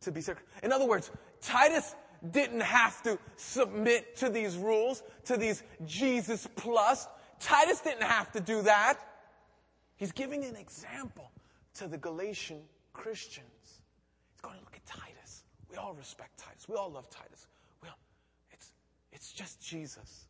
[0.00, 0.64] to be circumcised.
[0.64, 1.10] In other words,
[1.40, 1.94] Titus
[2.30, 7.08] didn't have to submit to these rules, to these Jesus plus.
[7.40, 8.98] Titus didn't have to do that.
[9.96, 11.30] He's giving an example
[11.74, 12.60] to the Galatian
[12.92, 13.46] Christians.
[14.32, 15.44] He's going to look at Titus.
[15.70, 16.68] We all respect Titus.
[16.68, 17.46] We all love Titus.
[17.82, 17.96] Well,
[18.52, 18.72] it's,
[19.12, 20.26] it's just Jesus.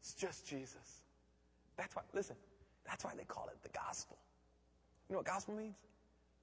[0.00, 1.02] It's just Jesus.
[1.76, 2.36] That's why, listen,
[2.86, 4.18] that's why they call it the gospel.
[5.08, 5.74] You know what gospel means?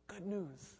[0.08, 0.76] Good news.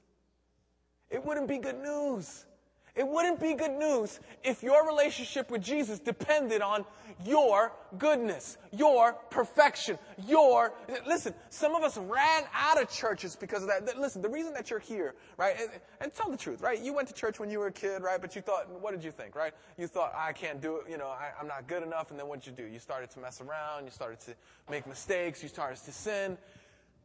[1.10, 2.46] It wouldn't be good news
[2.96, 6.86] it wouldn't be good news if your relationship with Jesus depended on
[7.26, 9.98] your goodness, your perfection,
[10.28, 10.74] your,
[11.06, 13.98] listen, some of us ran out of churches because of that.
[13.98, 15.70] Listen, the reason that you're here, right, and,
[16.02, 16.80] and tell the truth, right?
[16.82, 18.20] You went to church when you were a kid, right?
[18.22, 19.54] But you thought, what did you think, right?
[19.78, 22.12] You thought, I can't do it, you know, I, I'm not good enough.
[22.12, 22.72] And then what did you do?
[22.72, 23.86] You started to mess around.
[23.86, 24.36] You started to
[24.70, 25.42] make mistakes.
[25.44, 26.38] You started to sin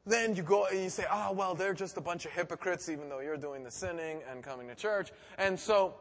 [0.06, 3.08] then you go and you say, oh, well, they're just a bunch of hypocrites, even
[3.08, 5.10] though you're doing the sinning and coming to church.
[5.38, 5.94] And so,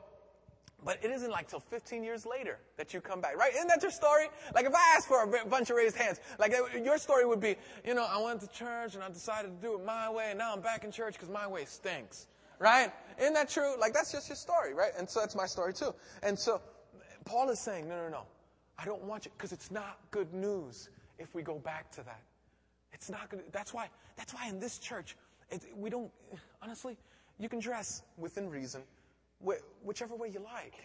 [0.84, 3.54] but it isn't like till 15 years later that you come back, right?
[3.56, 4.28] Isn't that your story?
[4.54, 7.40] Like if I asked for a bunch of raised hands, like uh, your story would
[7.40, 10.28] be, you know, I went to church and I decided to do it my way
[10.30, 12.28] and now I'm back in church because my way stinks,
[12.60, 12.92] right?
[13.18, 13.76] Isn't that true?
[13.80, 14.92] Like that's just your story, right?
[14.98, 15.96] And so that's my story too.
[16.22, 16.62] And so
[17.24, 18.24] Paul is saying, no, no, no.
[18.78, 20.90] I don't want you, because it's not good news
[21.20, 22.22] if we go back to that.
[23.04, 25.18] It's not to, that's why, that's why in this church,
[25.50, 26.10] it, we don't,
[26.62, 26.98] honestly,
[27.38, 28.82] you can dress within reason,
[29.46, 30.76] wh- whichever way you like.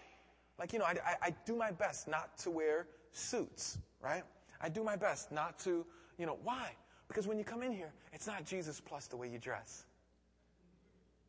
[0.59, 4.25] Like, you know, I, I, I do my best not to wear suits, right?
[4.61, 5.87] I do my best not to,
[6.19, 6.73] you know, why?
[7.07, 9.85] Because when you come in here, it's not Jesus plus the way you dress.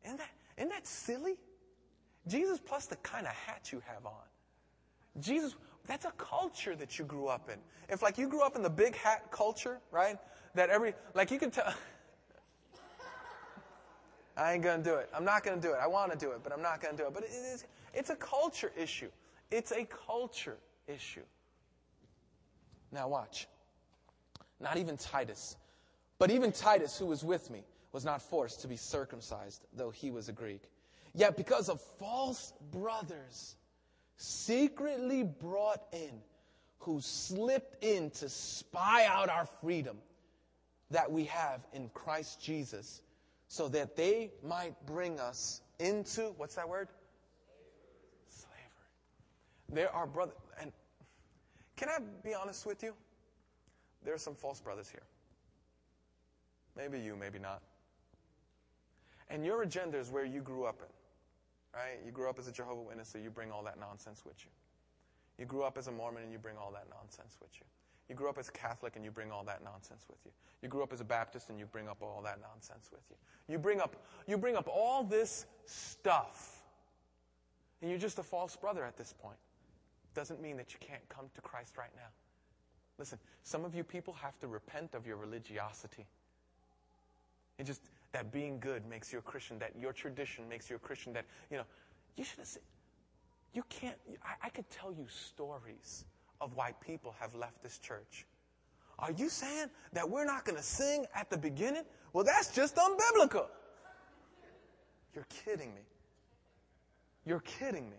[0.04, 1.36] Isn't that, isn't that silly?
[2.26, 5.20] Jesus plus the kind of hat you have on.
[5.20, 5.54] Jesus,
[5.90, 7.58] that's a culture that you grew up in.
[7.92, 10.16] If like you grew up in the big hat culture, right?
[10.54, 11.72] that every, like you can tell,
[14.36, 15.08] I ain't gonna do it.
[15.14, 15.78] I'm not gonna do it.
[15.80, 17.14] I wanna do it, but I'm not gonna do it.
[17.14, 19.10] But it is, it's a culture issue.
[19.50, 21.24] It's a culture issue.
[22.92, 23.48] Now watch.
[24.60, 25.56] Not even Titus,
[26.18, 30.10] but even Titus, who was with me, was not forced to be circumcised, though he
[30.10, 30.62] was a Greek.
[31.14, 33.56] Yet because of false brothers
[34.20, 36.20] secretly brought in,
[36.80, 39.96] who slipped in to spy out our freedom
[40.90, 43.00] that we have in Christ Jesus
[43.48, 46.88] so that they might bring us into, what's that word?
[48.28, 48.58] Slavery.
[49.72, 50.70] There are brothers, and
[51.76, 52.92] can I be honest with you?
[54.04, 55.02] There are some false brothers here.
[56.76, 57.62] Maybe you, maybe not.
[59.30, 60.88] And your agenda is where you grew up in,
[61.74, 61.98] right?
[62.04, 64.50] You grew up as a Jehovah Witness, so you bring all that nonsense with you.
[65.38, 67.64] You grew up as a Mormon and you bring all that nonsense with you.
[68.10, 70.32] You grew up as a Catholic and you bring all that nonsense with you.
[70.62, 73.16] You grew up as a Baptist and you bring up all that nonsense with you.
[73.48, 76.62] You bring up, you bring up all this stuff.
[77.80, 79.38] And you're just a false brother at this point.
[80.14, 82.08] Doesn't mean that you can't come to Christ right now.
[82.98, 86.04] Listen, some of you people have to repent of your religiosity.
[87.58, 87.80] It just,
[88.12, 91.24] that being good makes you a Christian, that your tradition makes you a Christian, that,
[91.50, 91.64] you know,
[92.16, 92.62] you should have said,
[93.52, 96.04] you can't, I, I could tell you stories
[96.40, 98.26] of why people have left this church.
[98.98, 101.84] Are you saying that we're not going to sing at the beginning?
[102.12, 103.46] Well, that's just unbiblical.
[105.14, 105.80] You're kidding me.
[107.24, 107.96] You're kidding me.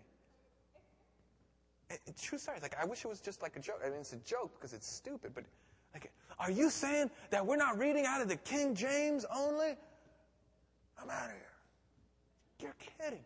[1.90, 2.58] It, it, true story.
[2.62, 3.80] Like, I wish it was just like a joke.
[3.84, 5.44] I mean, it's a joke because it's stupid, but
[5.92, 9.76] like, are you saying that we're not reading out of the King James only?
[11.02, 11.40] I'm out of here.
[12.60, 13.24] You're kidding.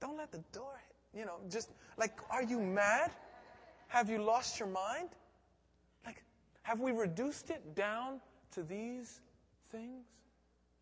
[0.00, 0.72] Don't let the door
[1.12, 1.20] hit.
[1.20, 3.10] You know, just like, are you mad?
[3.88, 5.08] Have you lost your mind?
[6.06, 6.22] Like,
[6.62, 8.20] have we reduced it down
[8.52, 9.20] to these
[9.72, 10.06] things?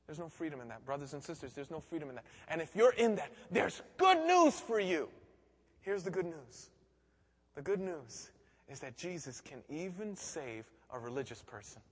[0.07, 0.85] There's no freedom in that.
[0.85, 2.25] Brothers and sisters, there's no freedom in that.
[2.49, 5.09] And if you're in that, there's good news for you.
[5.81, 6.71] Here's the good news.
[7.55, 8.31] The good news
[8.69, 11.83] is that Jesus can even save a religious person.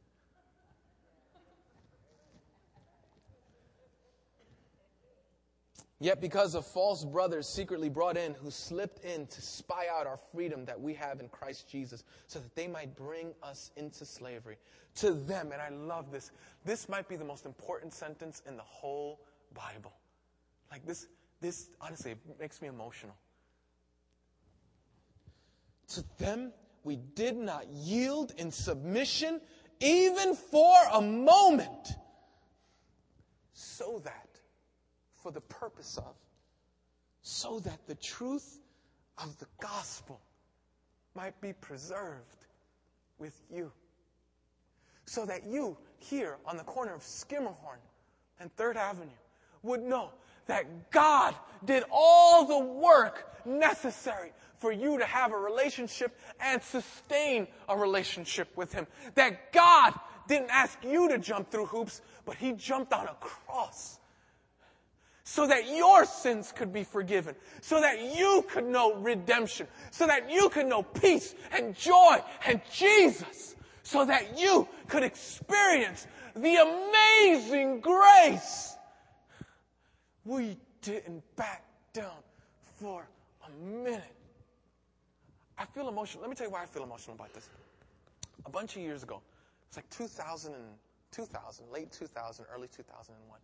[5.98, 10.18] Yet, because of false brothers secretly brought in who slipped in to spy out our
[10.32, 14.56] freedom that we have in Christ Jesus, so that they might bring us into slavery.
[14.96, 16.32] To them, and I love this,
[16.66, 19.20] this might be the most important sentence in the whole
[19.54, 19.94] Bible.
[20.70, 21.06] Like this,
[21.40, 23.16] this honestly it makes me emotional.
[25.88, 26.52] To them,
[26.84, 29.40] we did not yield in submission
[29.80, 31.88] even for a moment,
[33.52, 34.25] so that
[35.26, 36.14] for the purpose of,
[37.20, 38.60] so that the truth
[39.18, 40.20] of the gospel
[41.16, 42.46] might be preserved
[43.18, 43.72] with you.
[45.04, 47.80] So that you, here on the corner of Schermerhorn
[48.38, 49.10] and Third Avenue,
[49.64, 50.10] would know
[50.46, 51.34] that God
[51.64, 58.56] did all the work necessary for you to have a relationship and sustain a relationship
[58.56, 58.86] with Him.
[59.16, 59.92] That God
[60.28, 63.98] didn't ask you to jump through hoops, but He jumped on a cross
[65.28, 70.30] so that your sins could be forgiven, so that you could know redemption, so that
[70.30, 77.80] you could know peace and joy and Jesus, so that you could experience the amazing
[77.80, 78.76] grace.
[80.24, 82.22] We didn't back down
[82.76, 83.04] for
[83.48, 84.04] a minute.
[85.58, 86.20] I feel emotional.
[86.22, 87.48] Let me tell you why I feel emotional about this.
[88.44, 89.20] A bunch of years ago,
[89.66, 90.62] it's like 2000, and,
[91.10, 93.40] 2000 late 2000, early 2001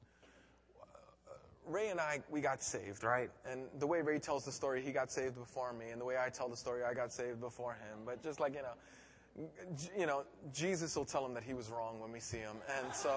[1.66, 3.31] Ray and I, we got saved, right?
[3.48, 6.16] And the way Ray tells the story, he got saved before me, and the way
[6.18, 8.01] I tell the story, I got saved before him.
[8.05, 9.48] But just like you know,
[9.96, 12.94] you know, Jesus will tell him that he was wrong when we see him, and
[12.94, 13.16] so,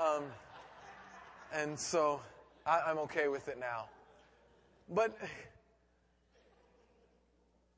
[0.00, 0.24] um,
[1.52, 2.20] and so,
[2.66, 3.88] I, I'm okay with it now.
[4.88, 5.16] But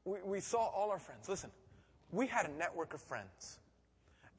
[0.04, 1.28] we, we saw all our friends.
[1.28, 1.50] Listen,
[2.12, 3.58] we had a network of friends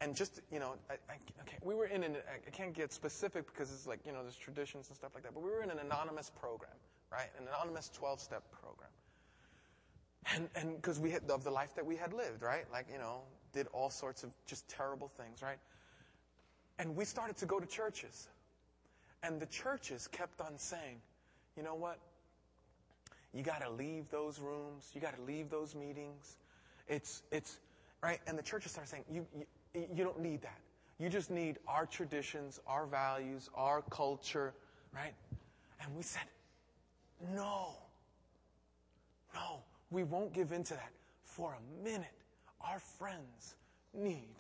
[0.02, 3.46] and just you know, I, I, okay, we were in an I can't get specific
[3.46, 5.70] because it's like you know there's traditions and stuff like that, but we were in
[5.70, 6.72] an anonymous program,
[7.12, 7.30] right?
[7.40, 8.90] An anonymous 12-step program,
[10.36, 12.66] and and because we had of the life that we had lived, right?
[12.72, 13.22] Like you know,
[13.54, 15.60] did all sorts of just terrible things, right?
[16.80, 18.28] And we started to go to churches,
[19.22, 20.98] and the churches kept on saying,
[21.56, 22.00] you know what?
[23.34, 24.92] You got to leave those rooms.
[24.94, 26.38] You got to leave those meetings.
[26.88, 27.60] It's it's
[28.02, 28.20] right.
[28.26, 30.60] And the churches started saying, you, you you don't need that.
[31.00, 34.54] You just need our traditions, our values, our culture,
[34.94, 35.14] right?
[35.82, 36.24] And we said,
[37.36, 37.70] no.
[39.34, 40.92] No, we won't give in to that
[41.24, 42.14] for a minute.
[42.62, 43.56] Our friends
[43.94, 44.36] need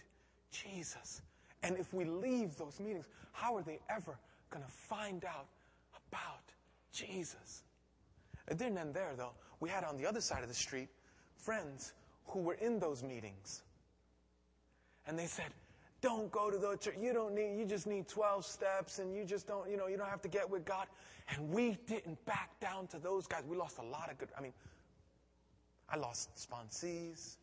[0.51, 1.21] Jesus.
[1.63, 4.17] And if we leave those meetings, how are they ever
[4.49, 5.47] going to find out
[6.09, 6.43] about
[6.91, 7.63] Jesus?
[8.47, 9.31] It didn't end there, though.
[9.59, 10.89] We had on the other side of the street
[11.37, 11.93] friends
[12.27, 13.63] who were in those meetings
[15.07, 15.51] and they said,
[16.01, 16.95] don't go to the church.
[16.99, 19.97] You don't need, you just need 12 steps and you just don't, you know, you
[19.97, 20.87] don't have to get with God.
[21.29, 23.43] And we didn't back down to those guys.
[23.47, 24.53] We lost a lot of good, I mean,
[25.87, 27.37] I lost sponsees.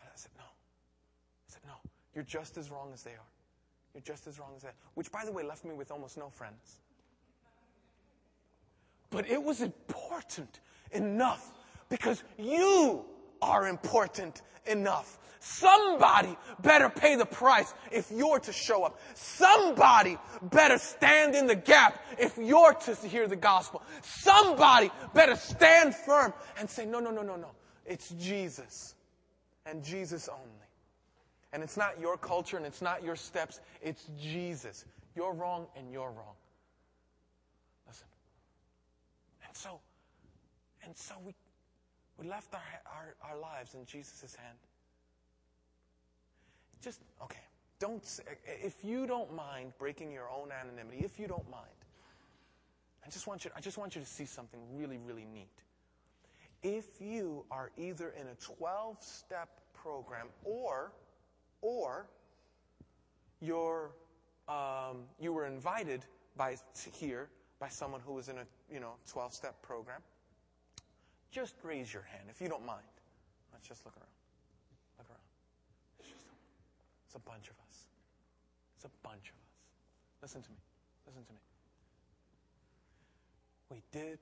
[0.00, 0.44] I said, no.
[0.44, 1.74] I said, no.
[2.14, 3.30] You're just as wrong as they are.
[3.94, 4.74] You're just as wrong as that.
[4.94, 6.80] Which, by the way, left me with almost no friends.
[9.10, 10.60] But it was important
[10.92, 11.52] enough
[11.88, 13.04] because you
[13.40, 15.18] are important enough.
[15.40, 18.98] Somebody better pay the price if you're to show up.
[19.14, 23.82] Somebody better stand in the gap if you're to hear the gospel.
[24.02, 27.50] Somebody better stand firm and say, no, no, no, no, no.
[27.86, 28.94] It's Jesus
[29.64, 30.44] and Jesus only.
[31.52, 33.60] And it's not your culture and it's not your steps.
[33.80, 34.84] It's Jesus.
[35.16, 36.34] You're wrong and you're wrong.
[37.86, 38.06] Listen.
[39.46, 39.80] And so,
[40.84, 41.34] and so we,
[42.18, 44.58] we left our, our, our lives in Jesus' hand
[46.82, 47.40] just, okay,
[47.80, 48.02] don't,
[48.46, 51.66] if you don't mind breaking your own anonymity, if you don't mind,
[53.04, 55.48] I just want you, I just want you to see something really, really neat.
[56.62, 60.92] If you are either in a 12 step program or,
[61.62, 62.06] or
[63.40, 63.92] you're,
[64.48, 66.04] um, you were invited
[66.36, 66.56] by
[66.92, 67.28] here
[67.60, 70.00] by someone who was in a you know 12 step program,
[71.30, 72.82] just raise your hand if you don't mind.
[73.52, 74.06] Let's just look around.
[74.98, 75.20] Look around.
[75.98, 76.24] It's, just
[77.06, 77.88] it's a bunch of us.
[78.76, 79.54] It's a bunch of us.
[80.22, 80.56] Listen to me.
[81.06, 81.38] Listen to me.
[83.70, 84.18] We did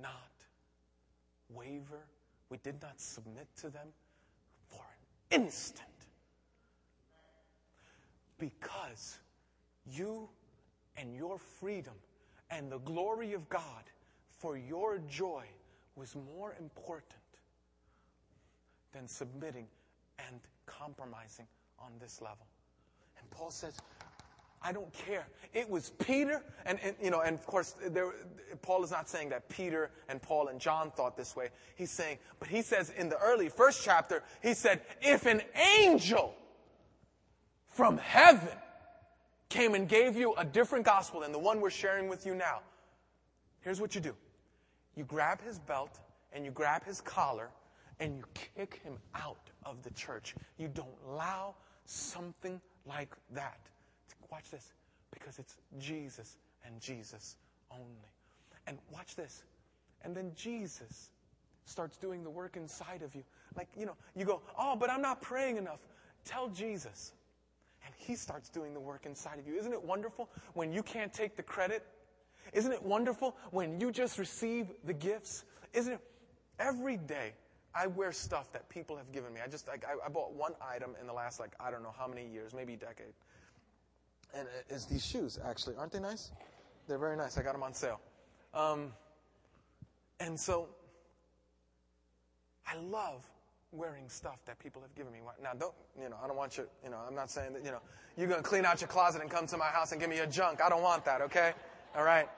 [0.00, 0.32] not
[1.48, 2.06] waver.
[2.50, 3.86] We did not submit to them
[4.68, 4.84] for
[5.30, 5.86] an instant.
[8.38, 9.18] Because
[9.86, 10.28] you
[10.96, 11.94] and your freedom
[12.50, 13.84] and the glory of God
[14.30, 15.44] for your joy
[15.98, 17.20] was more important
[18.92, 19.66] than submitting
[20.28, 21.46] and compromising
[21.78, 22.46] on this level.
[23.18, 23.76] And Paul says,
[24.62, 25.26] I don't care.
[25.52, 28.12] It was Peter, and, and, you know, and of course, there,
[28.62, 31.48] Paul is not saying that Peter and Paul and John thought this way.
[31.76, 35.42] He's saying, but he says in the early first chapter, he said, if an
[35.80, 36.34] angel
[37.68, 38.56] from heaven
[39.48, 42.60] came and gave you a different gospel than the one we're sharing with you now,
[43.60, 44.14] here's what you do.
[44.98, 46.00] You grab his belt
[46.32, 47.50] and you grab his collar
[48.00, 50.34] and you kick him out of the church.
[50.58, 53.60] You don't allow something like that.
[54.32, 54.72] Watch this.
[55.12, 56.36] Because it's Jesus
[56.66, 57.36] and Jesus
[57.70, 58.10] only.
[58.66, 59.44] And watch this.
[60.02, 61.10] And then Jesus
[61.64, 63.22] starts doing the work inside of you.
[63.56, 65.78] Like, you know, you go, oh, but I'm not praying enough.
[66.24, 67.12] Tell Jesus.
[67.86, 69.54] And he starts doing the work inside of you.
[69.54, 71.86] Isn't it wonderful when you can't take the credit?
[72.52, 75.44] Isn't it wonderful when you just receive the gifts?
[75.72, 76.00] Isn't it?
[76.58, 77.34] Every day,
[77.74, 79.40] I wear stuff that people have given me.
[79.44, 81.94] I just, like, I, I bought one item in the last, like, I don't know
[81.96, 83.12] how many years, maybe a decade.
[84.34, 85.76] And it's these shoes, actually.
[85.76, 86.32] Aren't they nice?
[86.88, 87.38] They're very nice.
[87.38, 88.00] I got them on sale.
[88.54, 88.92] Um,
[90.20, 90.68] and so,
[92.66, 93.24] I love
[93.70, 95.18] wearing stuff that people have given me.
[95.42, 97.70] Now, don't, you know, I don't want you, you know, I'm not saying that, you
[97.70, 97.80] know,
[98.16, 100.16] you're going to clean out your closet and come to my house and give me
[100.16, 100.60] your junk.
[100.62, 101.52] I don't want that, okay?
[101.94, 102.28] All right?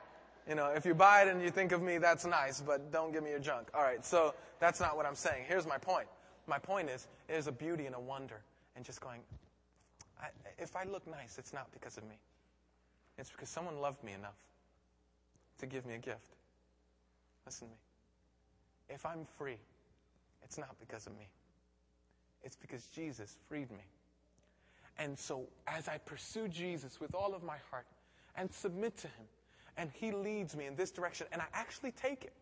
[0.51, 3.13] You know, if you buy it and you think of me, that's nice, but don't
[3.13, 3.69] give me your junk.
[3.73, 5.45] All right, so that's not what I'm saying.
[5.47, 6.09] Here's my point.
[6.49, 8.43] My point is, there's a beauty and a wonder
[8.75, 9.21] and just going,
[10.21, 10.27] I,
[10.59, 12.17] if I look nice, it's not because of me.
[13.17, 14.35] It's because someone loved me enough
[15.59, 16.35] to give me a gift.
[17.47, 17.79] Listen to me.
[18.89, 19.61] If I'm free,
[20.43, 21.29] it's not because of me.
[22.43, 23.85] It's because Jesus freed me.
[24.99, 27.87] And so, as I pursue Jesus with all of my heart
[28.35, 29.27] and submit to Him,
[29.77, 32.33] and He leads me in this direction, and I actually take it.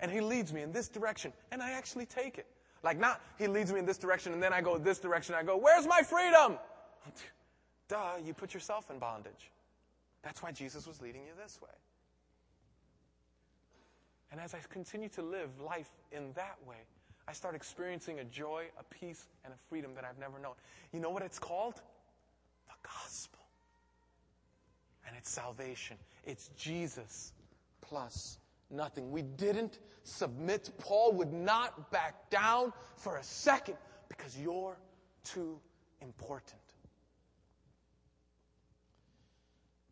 [0.00, 2.46] And He leads me in this direction, and I actually take it.
[2.82, 5.42] Like, not He leads me in this direction, and then I go this direction, I
[5.42, 6.58] go, Where's my freedom?
[7.88, 9.50] Duh, you put yourself in bondage.
[10.22, 11.68] That's why Jesus was leading you this way.
[14.32, 16.78] And as I continue to live life in that way,
[17.28, 20.54] I start experiencing a joy, a peace, and a freedom that I've never known.
[20.92, 21.74] You know what it's called?
[22.66, 23.43] The gospel.
[25.06, 25.96] And it's salvation.
[26.24, 27.32] It's Jesus
[27.80, 28.38] plus
[28.70, 29.10] nothing.
[29.10, 30.70] We didn't submit.
[30.78, 33.76] Paul would not back down for a second
[34.08, 34.76] because you're
[35.24, 35.58] too
[36.00, 36.60] important.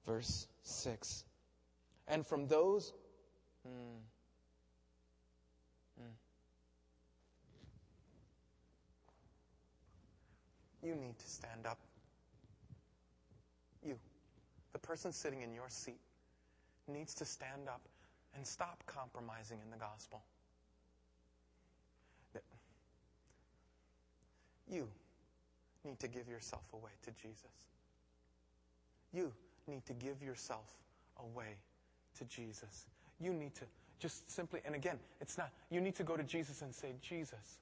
[0.07, 1.25] Verse 6.
[2.09, 2.93] And from those.
[3.65, 4.01] Hmm,
[5.99, 6.09] hmm,
[10.87, 11.79] you need to stand up.
[14.83, 16.01] Person sitting in your seat,
[16.89, 17.81] needs to stand up
[18.35, 20.23] and stop compromising in the gospel.
[22.35, 22.43] That
[24.69, 24.89] You
[25.85, 27.53] need to give yourself away to Jesus.
[29.13, 29.33] You
[29.69, 30.69] need to give yourself
[31.19, 31.57] away
[32.19, 32.87] to Jesus.
[33.21, 33.65] You need to
[33.99, 37.61] just simply, and again, it's not, you need to go to Jesus and say, Jesus,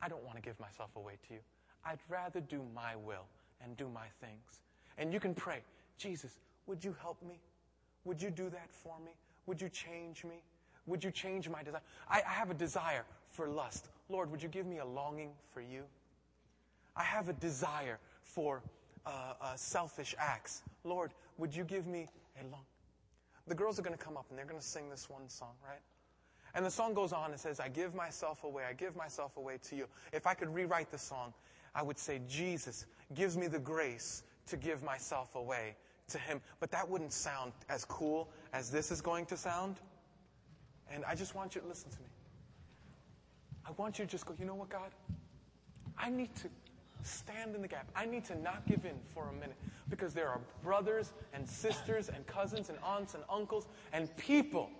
[0.00, 1.40] I don't want to give myself away to you.
[1.84, 3.26] I'd rather do my will
[3.60, 4.60] and do my things.
[4.98, 5.60] And you can pray,
[5.98, 7.40] Jesus, would you help me?
[8.04, 9.12] Would you do that for me?
[9.46, 10.42] Would you change me?
[10.86, 11.80] Would you change my desire?
[12.08, 13.88] I, I have a desire for lust.
[14.08, 15.82] Lord, would you give me a longing for you?
[16.96, 18.62] I have a desire for
[19.06, 20.62] uh, uh, selfish acts.
[20.84, 22.06] Lord, would you give me
[22.40, 22.64] a long?
[23.46, 25.54] The girls are going to come up and they're going to sing this one song,
[25.66, 25.80] right?
[26.54, 28.62] And the song goes on and says, I give myself away.
[28.68, 29.86] I give myself away to you.
[30.12, 31.34] If I could rewrite the song,
[31.74, 35.76] I would say, Jesus gives me the grace to give myself away
[36.08, 36.40] to him.
[36.60, 39.76] But that wouldn't sound as cool as this is going to sound.
[40.90, 42.08] And I just want you to listen to me.
[43.66, 44.90] I want you to just go, you know what, God?
[45.96, 46.48] I need to
[47.02, 47.90] stand in the gap.
[47.94, 49.56] I need to not give in for a minute
[49.88, 54.70] because there are brothers and sisters and cousins and aunts and uncles and people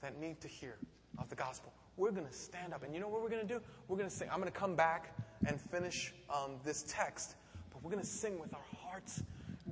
[0.00, 0.76] that need to hear
[1.18, 1.72] of the gospel.
[1.96, 2.82] We're going to stand up.
[2.82, 3.60] And you know what we're going to do?
[3.88, 4.28] We're going to sing.
[4.30, 5.14] I'm going to come back
[5.46, 7.36] and finish um, this text
[7.82, 9.22] We're going to sing with our hearts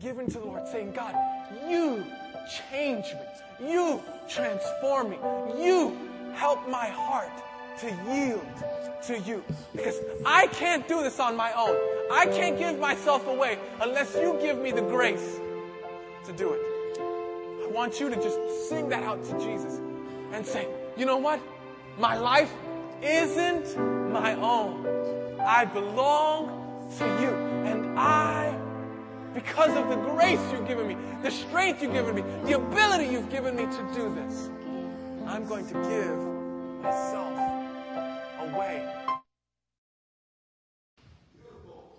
[0.00, 1.14] given to the Lord, saying, God,
[1.68, 2.04] you
[2.70, 3.06] change
[3.60, 3.70] me.
[3.70, 5.18] You transform me.
[5.56, 5.96] You
[6.34, 7.30] help my heart
[7.80, 8.46] to yield
[9.04, 9.44] to you.
[9.72, 11.76] Because I can't do this on my own.
[12.10, 15.38] I can't give myself away unless you give me the grace
[16.24, 16.60] to do it.
[17.64, 19.80] I want you to just sing that out to Jesus
[20.32, 21.40] and say, you know what?
[21.96, 22.52] My life
[23.02, 23.76] isn't
[24.12, 25.38] my own.
[25.40, 27.49] I belong to you.
[28.00, 28.58] I,
[29.34, 33.30] because of the grace you've given me, the strength you've given me, the ability you've
[33.30, 34.50] given me to do this,
[35.26, 37.38] I'm going to give myself
[38.40, 38.86] away.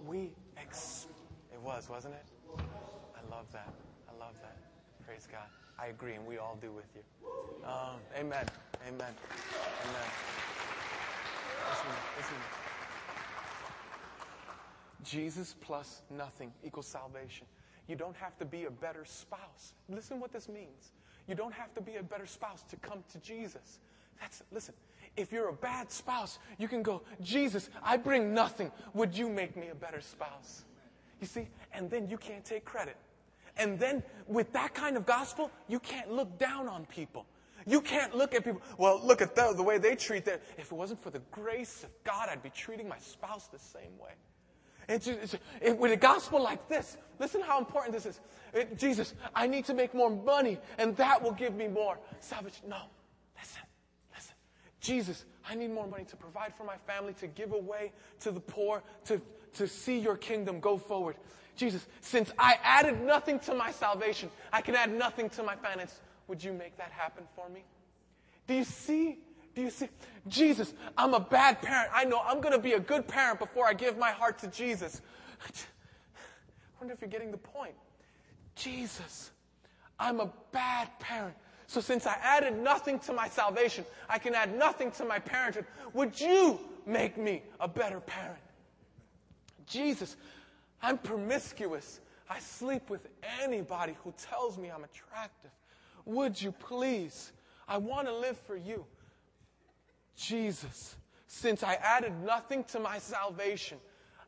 [0.07, 1.07] We, ex-
[1.53, 2.25] it was, wasn't it?
[3.15, 3.73] I love that.
[4.09, 4.57] I love that.
[5.05, 5.47] Praise God.
[5.79, 7.03] I agree, and we all do with you.
[7.67, 8.47] Um, amen.
[8.87, 9.13] Amen.
[9.81, 10.09] Amen.
[11.69, 12.60] Listen, listen.
[15.03, 17.47] Jesus plus nothing equals salvation.
[17.87, 19.73] You don't have to be a better spouse.
[19.89, 20.93] Listen what this means.
[21.27, 23.79] You don't have to be a better spouse to come to Jesus.
[24.19, 24.73] That's listen.
[25.17, 28.71] If you're a bad spouse, you can go, Jesus, I bring nothing.
[28.93, 30.63] Would you make me a better spouse?
[31.19, 31.49] You see?
[31.73, 32.95] And then you can't take credit.
[33.57, 37.25] And then with that kind of gospel, you can't look down on people.
[37.67, 40.75] You can't look at people, well, look at the, way they treat their, if it
[40.75, 44.13] wasn't for the grace of God, I'd be treating my spouse the same way.
[44.91, 48.19] It, with a gospel like this, listen how important this is.
[48.53, 52.69] It, Jesus, I need to make more money, and that will give me more salvation.
[52.69, 52.81] No,
[53.39, 53.61] listen,
[54.13, 54.35] listen.
[54.81, 58.39] Jesus, I need more money to provide for my family, to give away to the
[58.39, 59.21] poor, to,
[59.53, 61.15] to see your kingdom go forward.
[61.55, 65.99] Jesus, since I added nothing to my salvation, I can add nothing to my finance.
[66.27, 67.63] Would you make that happen for me?
[68.47, 69.19] Do you see?
[69.55, 69.89] Do you see?
[70.27, 71.91] Jesus, I'm a bad parent.
[71.93, 74.47] I know I'm going to be a good parent before I give my heart to
[74.47, 75.01] Jesus.
[75.43, 75.49] I
[76.79, 77.73] wonder if you're getting the point.
[78.55, 79.31] Jesus,
[79.99, 81.35] I'm a bad parent.
[81.67, 85.65] So since I added nothing to my salvation, I can add nothing to my parenthood.
[85.93, 88.41] Would you make me a better parent?
[89.67, 90.17] Jesus,
[90.81, 92.01] I'm promiscuous.
[92.29, 93.07] I sleep with
[93.41, 95.51] anybody who tells me I'm attractive.
[96.05, 97.31] Would you please?
[97.67, 98.85] I want to live for you.
[100.15, 100.95] Jesus,
[101.27, 103.77] since I added nothing to my salvation,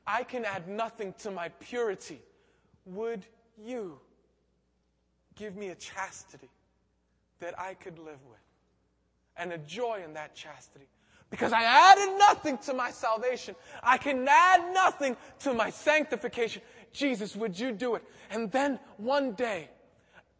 [0.05, 2.21] I can add nothing to my purity.
[2.85, 3.25] Would
[3.57, 3.99] you
[5.35, 6.49] give me a chastity
[7.39, 8.39] that I could live with
[9.37, 10.87] and a joy in that chastity?
[11.29, 13.55] Because I added nothing to my salvation.
[13.81, 16.61] I can add nothing to my sanctification.
[16.91, 18.03] Jesus, would you do it?
[18.29, 19.69] And then one day,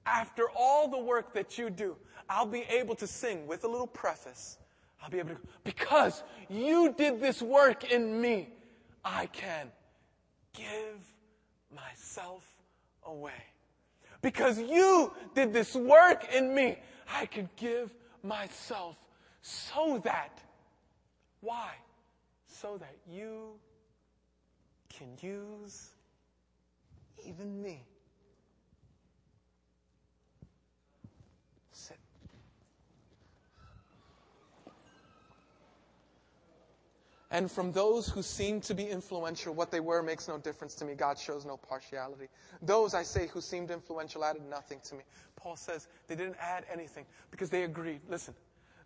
[0.06, 1.96] after all the work that you do,
[2.30, 4.58] I'll be able to sing with a little preface.
[5.04, 8.50] I'll be able to, because you did this work in me,
[9.04, 9.70] I can
[10.54, 11.06] give
[11.76, 12.48] myself
[13.06, 13.32] away.
[14.22, 16.78] Because you did this work in me,
[17.14, 17.94] I can give
[18.24, 18.96] myself
[19.42, 20.42] so that
[21.42, 21.72] why?
[22.48, 23.50] So that you
[24.88, 25.90] can use
[27.28, 27.84] even me.
[37.34, 40.86] And from those who seem to be influential, what they were makes no difference to
[40.86, 40.94] me.
[40.94, 42.28] God shows no partiality.
[42.62, 45.02] Those, I say, who seemed influential added nothing to me.
[45.36, 48.02] Paul says they didn't add anything because they agreed.
[48.08, 48.36] Listen,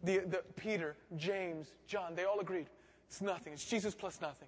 [0.01, 2.67] the, the, Peter, James, John, they all agreed.
[3.09, 3.51] It's nothing.
[3.51, 4.47] It's Jesus plus nothing.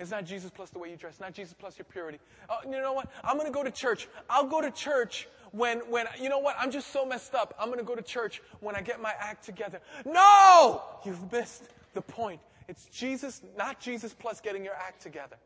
[0.00, 2.18] It's not Jesus plus the way you dress, not Jesus plus your purity.
[2.50, 3.12] Oh, you know what?
[3.22, 4.08] I'm going to go to church.
[4.28, 6.56] I'll go to church when, when, you know what?
[6.58, 7.54] I'm just so messed up.
[7.60, 9.80] I'm going to go to church when I get my act together.
[10.04, 10.82] No!
[11.04, 11.62] You've missed
[11.94, 12.40] the point.
[12.68, 15.36] It's Jesus, not Jesus plus getting your act together.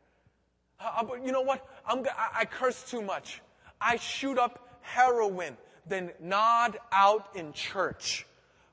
[0.79, 1.67] Uh, but you know what?
[1.85, 3.41] I'm, I, I curse too much.
[3.79, 5.57] I shoot up heroin,
[5.87, 8.25] then nod out in church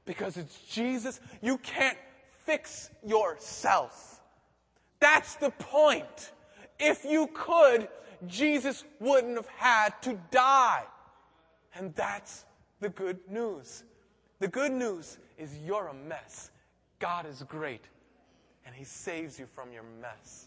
[0.05, 1.21] because it's Jesus.
[1.43, 1.99] You can't
[2.47, 4.23] fix yourself.
[5.01, 6.33] That's the point.
[6.79, 7.89] If you could,
[8.27, 10.85] Jesus wouldn't have had to die.
[11.75, 12.45] And that's
[12.81, 13.85] the good news.
[14.41, 16.51] The good news is you're a mess.
[16.99, 17.85] God is great,
[18.69, 20.47] and He saves you from your mess.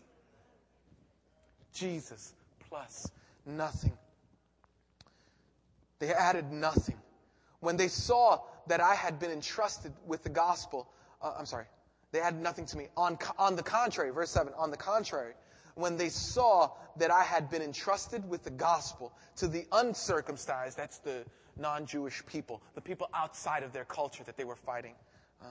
[1.74, 2.34] Jesus
[2.70, 3.12] plus
[3.46, 3.98] nothing.
[6.00, 6.98] They added nothing.
[7.60, 10.88] When they saw that I had been entrusted with the gospel.
[11.22, 11.66] Uh, I'm sorry.
[12.12, 12.88] They added nothing to me.
[12.96, 15.34] On, on the contrary, verse 7, on the contrary,
[15.76, 21.00] when they saw that I had been entrusted with the gospel to the uncircumcised, that's
[21.00, 21.24] the
[21.58, 24.94] non-Jewish people, the people outside of their culture that they were fighting
[25.42, 25.48] um,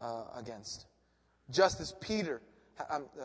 [0.00, 0.86] uh, against.
[1.50, 2.40] Just as Peter,
[2.90, 3.24] um, uh,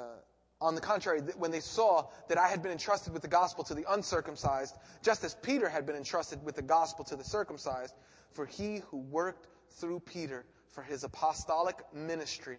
[0.60, 3.76] On the contrary, when they saw that I had been entrusted with the gospel to
[3.76, 7.94] the uncircumcised, just as Peter had been entrusted with the gospel to the circumcised,
[8.32, 12.58] for he who worked through Peter for his apostolic ministry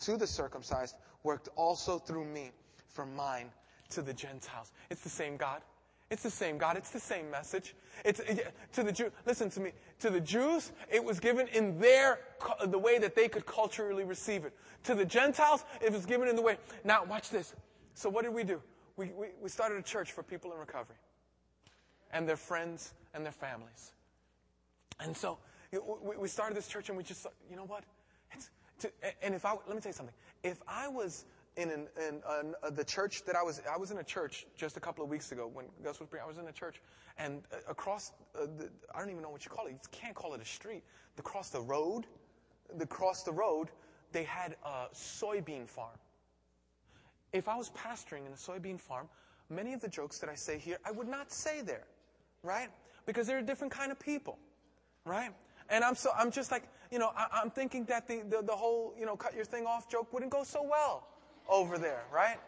[0.00, 2.50] to the circumcised worked also through me
[2.88, 3.50] for mine
[3.90, 4.70] to the Gentiles.
[4.90, 5.62] It's the same God.
[6.10, 6.76] It's the same God.
[6.76, 7.74] It's the same message.
[8.04, 8.20] It's
[8.72, 9.10] to the Jew.
[9.26, 9.72] Listen to me.
[10.00, 12.20] To the Jews, it was given in their
[12.66, 14.54] the way that they could culturally receive it.
[14.84, 16.56] To the Gentiles, it was given in the way.
[16.84, 17.54] Now, watch this.
[17.94, 18.62] So, what did we do?
[18.96, 20.96] We, we, we started a church for people in recovery,
[22.12, 23.92] and their friends and their families.
[25.00, 25.38] And so,
[25.72, 27.84] we, we started this church, and we just, you know what?
[28.32, 28.50] It's
[28.80, 28.90] to,
[29.22, 30.14] and if I let me tell you something.
[30.42, 31.26] If I was
[31.58, 34.76] in, an, in uh, the church that I was, I was in a church just
[34.76, 36.24] a couple of weeks ago when Gus was praying.
[36.24, 36.80] I was in a church,
[37.18, 39.72] and uh, across, uh, the, I don't even know what you call it.
[39.72, 40.84] You can't call it a street.
[41.18, 42.06] Across the road,
[42.80, 43.70] across the road,
[44.12, 45.98] they had a soybean farm.
[47.32, 49.08] If I was pastoring in a soybean farm,
[49.50, 51.84] many of the jokes that I say here, I would not say there,
[52.44, 52.68] right?
[53.04, 54.38] Because they're a different kind of people,
[55.04, 55.32] right?
[55.70, 58.52] And I'm so, I'm just like, you know, I, am thinking that the, the, the
[58.52, 61.08] whole, you know, cut your thing off joke wouldn't go so well
[61.48, 62.38] over there, right?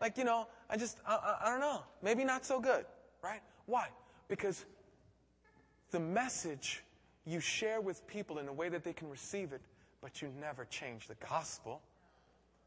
[0.00, 1.82] Like, you know, I just, I, I, I don't know.
[2.02, 2.84] Maybe not so good,
[3.22, 3.40] right?
[3.66, 3.88] Why?
[4.28, 4.64] Because
[5.90, 6.82] the message
[7.24, 9.60] you share with people in a way that they can receive it,
[10.00, 11.80] but you never change the gospel.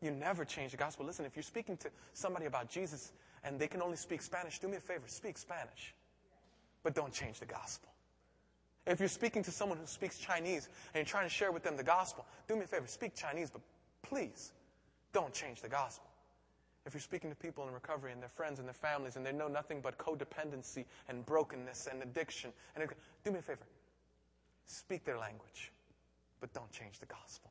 [0.01, 1.05] You never change the gospel.
[1.05, 3.11] Listen, if you're speaking to somebody about Jesus
[3.43, 5.93] and they can only speak Spanish, do me a favor, speak Spanish.
[6.83, 7.89] But don't change the gospel.
[8.87, 11.75] If you're speaking to someone who speaks Chinese and you're trying to share with them
[11.75, 13.61] the gospel, do me a favor, speak Chinese, but
[14.03, 14.51] please
[15.15, 16.09] don't change the gospel.
[16.85, 19.31] If you're speaking to people in recovery and their friends and their families and they
[19.31, 22.85] know nothing but codependency and brokenness and addiction, and
[23.23, 23.65] do me a favor,
[24.65, 25.71] speak their language,
[26.41, 27.49] but don't change the gospel.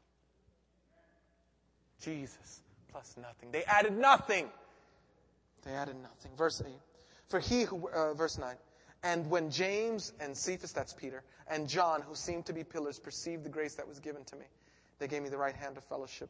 [2.03, 2.61] Jesus
[2.93, 3.51] plus nothing.
[3.51, 4.51] They added nothing.
[5.63, 6.33] They added nothing.
[6.37, 6.71] Verse 8.
[7.29, 8.55] For he who, uh, verse 9.
[9.03, 13.43] And when James and Cephas, that's Peter, and John, who seemed to be pillars, perceived
[13.43, 14.45] the grace that was given to me,
[14.99, 16.29] they gave me the right hand of fellowship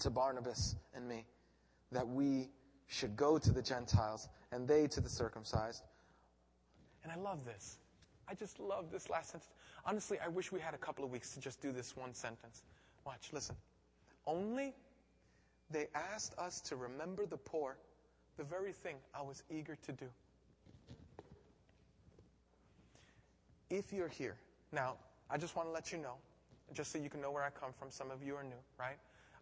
[0.00, 1.24] to Barnabas and me
[1.92, 2.50] that we
[2.86, 5.82] should go to the Gentiles and they to the circumcised.
[7.02, 7.78] And I love this.
[8.28, 9.50] I just love this last sentence.
[9.86, 12.62] Honestly, I wish we had a couple of weeks to just do this one sentence.
[13.06, 13.56] Watch, listen.
[14.26, 14.74] Only
[15.70, 17.78] they asked us to remember the poor,
[18.36, 20.06] the very thing I was eager to do.
[23.70, 24.36] If you're here,
[24.72, 24.96] now,
[25.30, 26.14] I just want to let you know,
[26.72, 27.90] just so you can know where I come from.
[27.90, 28.98] Some of you are new, right?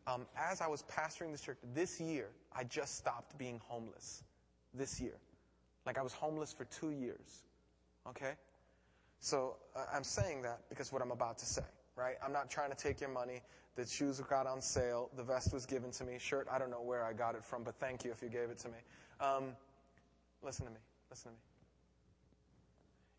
[0.06, 4.22] Um, as I was pastoring this church this year, I just stopped being homeless.
[4.74, 5.18] This year.
[5.84, 7.44] Like I was homeless for two years.
[8.08, 8.34] Okay?
[9.20, 11.62] So uh, I'm saying that because what I'm about to say,
[11.96, 12.16] right?
[12.24, 13.42] I'm not trying to take your money.
[13.74, 15.10] The shoes got on sale.
[15.16, 16.18] The vest was given to me.
[16.18, 18.50] Shirt, I don't know where I got it from, but thank you if you gave
[18.50, 18.78] it to me.
[19.20, 19.44] Um,
[20.42, 20.78] listen to me.
[21.10, 21.38] Listen to me.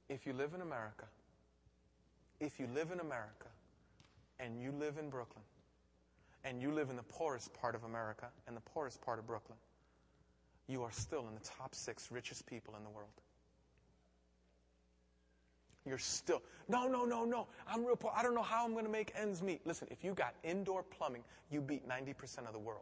[0.10, 1.06] If you live in America,
[2.40, 3.48] if you live in America
[4.40, 5.44] and you live in Brooklyn,
[6.48, 9.58] and you live in the poorest part of America and the poorest part of Brooklyn,
[10.68, 13.10] you are still in the top six richest people in the world.
[15.86, 17.48] You're still, no, no, no, no.
[17.68, 18.12] I'm real poor.
[18.16, 19.66] I don't know how I'm going to make ends meet.
[19.66, 22.82] Listen, if you got indoor plumbing, you beat 90% of the world.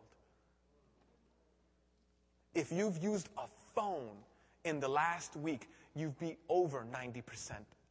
[2.54, 4.16] If you've used a phone
[4.64, 7.24] in the last week, you've beat over 90%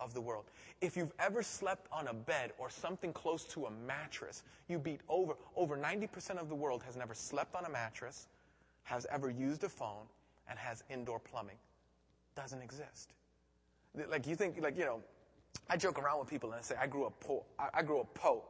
[0.04, 0.44] of the world.
[0.80, 5.00] If you've ever slept on a bed or something close to a mattress, you beat
[5.08, 8.28] over over 90% of the world has never slept on a mattress,
[8.84, 10.06] has ever used a phone,
[10.48, 11.56] and has indoor plumbing.
[12.36, 13.14] Doesn't exist.
[14.08, 15.00] Like you think, like you know,
[15.70, 17.42] I joke around with people and I say I grew up poor.
[17.58, 18.44] I, I grew up po,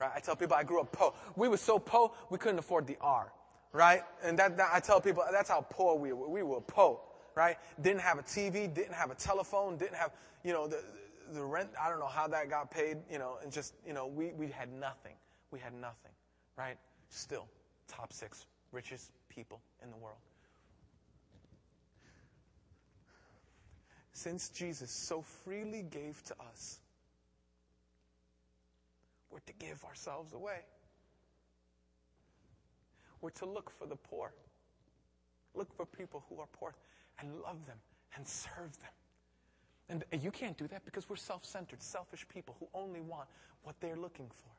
[0.00, 0.10] right?
[0.14, 1.14] I tell people I grew up po.
[1.36, 3.32] We were so po we couldn't afford the R,
[3.72, 4.02] right?
[4.24, 6.28] And that, that I tell people that's how poor we were.
[6.28, 7.00] We were po
[7.36, 7.58] right?
[7.80, 10.10] Didn't have a TV, didn't have a telephone, didn't have,
[10.42, 10.82] you know, the,
[11.32, 14.06] the rent, I don't know how that got paid, you know, and just, you know,
[14.06, 15.14] we, we had nothing.
[15.50, 16.12] We had nothing,
[16.56, 16.78] right?
[17.10, 17.46] Still,
[17.86, 20.18] top six richest people in the world.
[24.12, 26.80] Since Jesus so freely gave to us,
[29.30, 30.60] we're to give ourselves away.
[33.20, 34.32] We're to look for the poor.
[35.54, 36.74] Look for people who are poor
[37.20, 37.78] and love them
[38.14, 38.90] and serve them.
[39.88, 43.28] And you can't do that because we're self centered, selfish people who only want
[43.62, 44.50] what they're looking for.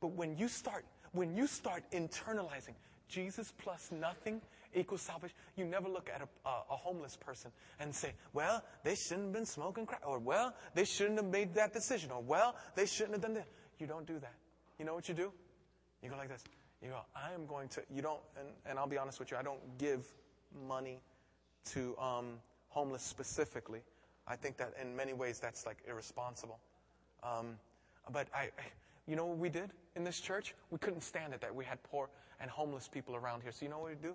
[0.00, 2.74] But when you start, when you start internalizing
[3.08, 4.40] Jesus plus nothing
[4.74, 8.94] equals salvation, you never look at a, a, a, homeless person and say, well, they
[8.94, 12.56] shouldn't have been smoking crack, or well, they shouldn't have made that decision, or well,
[12.74, 13.46] they shouldn't have done that.
[13.78, 14.34] You don't do that.
[14.78, 15.30] You know what you do?
[16.02, 16.42] You go like this.
[16.82, 19.36] You go, I am going to, you don't, and, and I'll be honest with you,
[19.36, 20.06] I don't give
[20.66, 21.00] money
[21.66, 22.38] to um,
[22.68, 23.80] homeless specifically.
[24.26, 26.58] I think that in many ways that's like irresponsible.
[27.22, 27.56] Um,
[28.12, 28.50] but I,
[29.06, 30.54] you know what we did in this church?
[30.70, 32.08] We couldn't stand it that we had poor
[32.40, 33.52] and homeless people around here.
[33.52, 34.14] So you know what we do?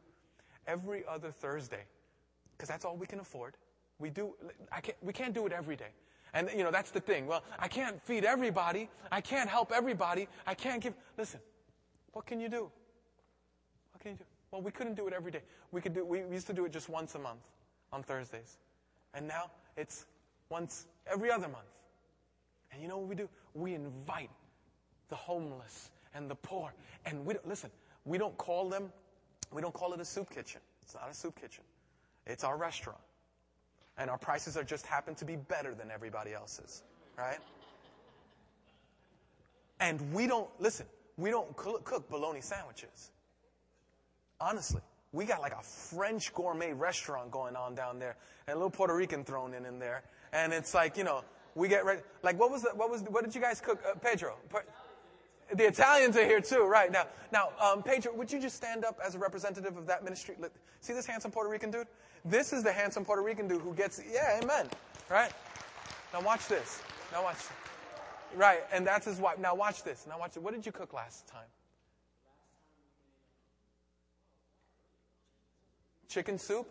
[0.67, 1.83] Every other Thursday,
[2.55, 3.55] because that's all we can afford.
[3.99, 4.33] We do.
[4.71, 4.97] I can't.
[5.01, 5.91] We can't do it every day.
[6.33, 7.25] And you know that's the thing.
[7.25, 8.89] Well, I can't feed everybody.
[9.11, 10.27] I can't help everybody.
[10.45, 10.93] I can't give.
[11.17, 11.39] Listen,
[12.11, 12.69] what can you do?
[13.91, 14.25] What can you do?
[14.51, 15.41] Well, we couldn't do it every day.
[15.71, 16.05] We could do.
[16.05, 17.41] We used to do it just once a month
[17.91, 18.57] on Thursdays,
[19.13, 20.05] and now it's
[20.49, 21.65] once every other month.
[22.71, 23.29] And you know what we do?
[23.53, 24.29] We invite
[25.09, 26.73] the homeless and the poor.
[27.05, 27.69] And we don't, listen,
[28.05, 28.91] we don't call them,
[29.51, 30.61] we don't call it a soup kitchen.
[30.81, 31.63] It's not a soup kitchen.
[32.25, 32.99] It's our restaurant.
[33.97, 36.83] And our prices are just happen to be better than everybody else's,
[37.17, 37.39] right?
[39.79, 40.85] And we don't, listen,
[41.17, 43.11] we don't cook bologna sandwiches.
[44.39, 44.81] Honestly,
[45.13, 48.15] we got like a French gourmet restaurant going on down there,
[48.47, 50.03] and a little Puerto Rican thrown in in there.
[50.33, 51.23] And it's like, you know,
[51.55, 52.01] we get ready.
[52.21, 54.35] Like, what was the, what was, what did you guys cook, uh, Pedro?
[55.53, 57.05] The Italians are here too, right now.
[57.31, 60.35] Now, um, Pedro, would you just stand up as a representative of that ministry?
[60.81, 61.88] See this handsome Puerto Rican dude?
[62.25, 64.67] This is the handsome Puerto Rican dude who gets, yeah, amen,
[65.09, 65.31] right?
[66.13, 66.81] Now watch this.
[67.13, 67.38] Now watch.
[68.35, 69.39] Right, and that's his wife.
[69.39, 70.05] Now watch this.
[70.07, 70.43] Now watch it.
[70.43, 71.47] What did you cook last time?
[76.07, 76.67] Chicken soup?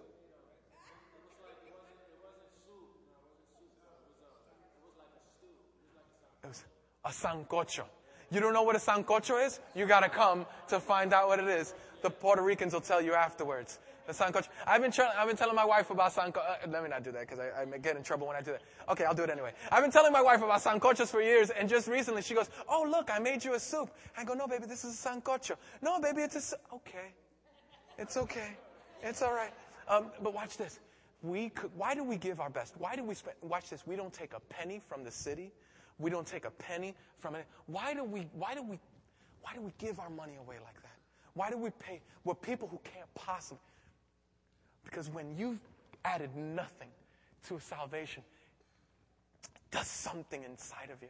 [6.42, 6.64] It was
[7.04, 7.84] a sancocho.
[8.30, 9.60] You don't know what a sancocho is?
[9.74, 11.74] You gotta come to find out what it is.
[12.02, 13.78] The Puerto Ricans will tell you afterwards.
[14.06, 14.48] The sancocho.
[14.66, 16.38] I've been, tra- I've been telling my wife about sancocho.
[16.38, 18.52] Uh, let me not do that because I, I get in trouble when I do
[18.52, 18.62] that.
[18.88, 19.52] Okay, I'll do it anyway.
[19.70, 22.86] I've been telling my wife about sancochos for years, and just recently she goes, "Oh,
[22.88, 26.00] look, I made you a soup." I go, "No, baby, this is a sancocho." No,
[26.00, 26.56] baby, it's a su-.
[26.72, 27.12] okay.
[27.98, 28.56] It's okay.
[29.02, 29.52] It's all right.
[29.88, 30.80] Um, but watch this.
[31.22, 32.74] We could, why do we give our best?
[32.78, 33.36] Why do we spend?
[33.42, 33.86] Watch this.
[33.86, 35.52] We don't take a penny from the city
[35.98, 37.46] we don't take a penny from it.
[37.66, 38.78] Why do we, why do we,
[39.42, 40.96] why do we give our money away like that?
[41.34, 42.00] Why do we pay?
[42.24, 43.62] We're people who can't possibly.
[44.84, 45.60] Because when you've
[46.04, 46.88] added nothing
[47.48, 48.22] to a salvation,
[49.42, 51.08] it does something inside of you.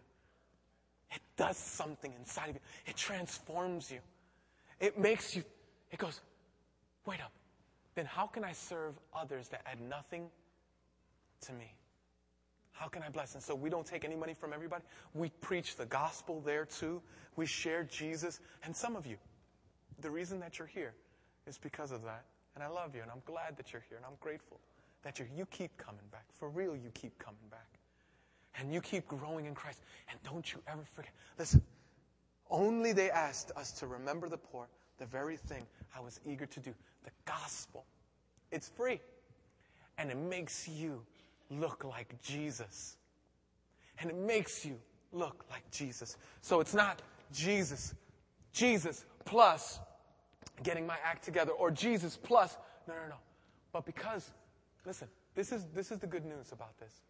[1.12, 2.60] It does something inside of you.
[2.86, 3.98] It transforms you.
[4.80, 5.44] It makes you,
[5.90, 6.20] it goes,
[7.06, 7.32] wait up.
[7.96, 10.28] Then how can I serve others that add nothing
[11.40, 11.74] to me?
[12.72, 13.34] How can I bless?
[13.34, 14.84] And so we don't take any money from everybody.
[15.14, 17.02] We preach the gospel there too.
[17.34, 18.40] We share Jesus.
[18.62, 19.16] And some of you,
[20.02, 20.94] the reason that you're here
[21.46, 22.26] is because of that.
[22.54, 24.60] And I love you and I'm glad that you're here and I'm grateful
[25.02, 26.24] that you you keep coming back.
[26.34, 27.78] For real, you keep coming back.
[28.58, 29.82] And you keep growing in Christ.
[30.10, 31.12] And don't you ever forget.
[31.38, 31.62] Listen,
[32.50, 34.66] only they asked us to remember the poor,
[34.98, 36.74] the very thing I was eager to do.
[37.04, 37.84] The gospel.
[38.50, 39.00] It's free.
[39.98, 41.02] And it makes you
[41.50, 42.96] look like Jesus.
[43.98, 44.78] And it makes you
[45.12, 46.16] look like Jesus.
[46.42, 47.94] So it's not Jesus,
[48.52, 49.80] Jesus plus
[50.62, 52.56] getting my act together or Jesus plus,
[52.86, 53.16] no, no, no.
[53.72, 54.30] But because,
[54.84, 57.02] listen, this is, this is the good news about this.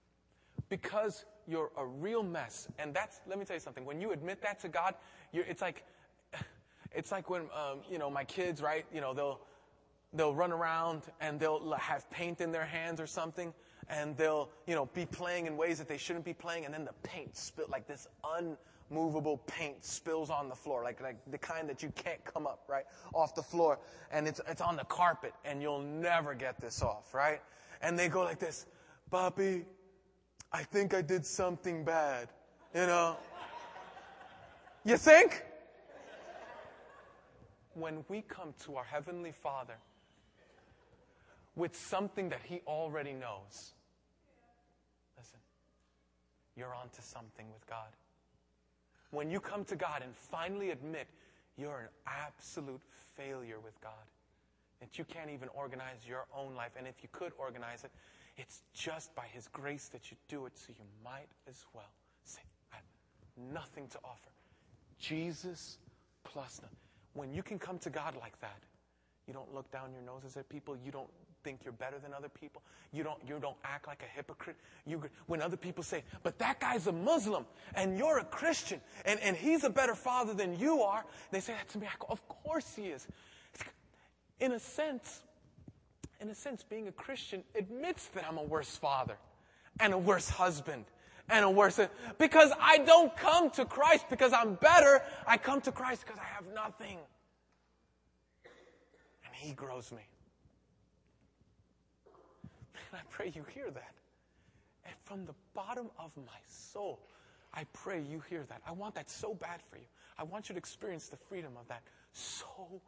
[0.69, 4.43] Because you're a real mess, and that's, let me tell you something, when you admit
[4.43, 4.95] that to God,
[5.33, 5.85] it's like,
[6.95, 9.41] it's like when, um, you know, my kids, right, you know, they'll,
[10.13, 13.53] they'll run around and they'll have paint in their hands or something,
[13.89, 16.85] and they'll, you know, be playing in ways that they shouldn't be playing, and then
[16.85, 18.09] the paint spill like this
[18.91, 22.65] unmovable paint spills on the floor, like like the kind that you can't come up
[22.69, 22.85] right
[23.15, 23.79] off the floor,
[24.11, 27.41] and it's it's on the carpet, and you'll never get this off, right?
[27.83, 28.67] And they go like this,
[29.11, 29.65] Bobby,
[30.53, 32.29] I think I did something bad,
[32.75, 33.17] you know.
[34.85, 35.45] You think?
[37.77, 39.77] When we come to our Heavenly Father
[41.57, 43.75] with something that He already knows,
[45.19, 45.39] listen,
[46.57, 47.93] you're onto something with God.
[49.11, 51.07] When you come to God and finally admit
[51.59, 52.81] you're an absolute
[53.15, 53.93] failure with God,
[54.81, 57.91] that you can't even organize your own life, and if you could organize it,
[58.39, 61.93] it's just by His grace that you do it, so you might as well
[62.25, 62.41] say,
[62.73, 64.31] I have nothing to offer.
[64.99, 65.77] Jesus
[66.25, 66.71] plus none.
[67.17, 68.61] When you can come to God like that,
[69.27, 70.77] you don't look down your noses at people.
[70.85, 71.09] You don't
[71.43, 72.63] think you're better than other people.
[72.93, 74.57] You don't, you don't act like a hypocrite.
[74.85, 79.19] You, when other people say, but that guy's a Muslim and you're a Christian and,
[79.21, 81.87] and he's a better father than you are, they say that to me.
[81.87, 83.07] I go, of course he is.
[84.39, 85.23] In a sense,
[86.21, 89.17] in a sense, being a Christian admits that I'm a worse father
[89.81, 90.85] and a worse husband
[91.29, 91.81] and a worse,
[92.19, 95.03] because I don't come to Christ because I'm better.
[95.27, 96.99] I come to Christ because I have nothing.
[99.25, 100.03] And He grows me.
[102.93, 103.93] And I pray you hear that.
[104.85, 107.01] And from the bottom of my soul,
[107.53, 108.61] I pray you hear that.
[108.67, 109.87] I want that so bad for you.
[110.19, 112.81] I want you to experience the freedom of that so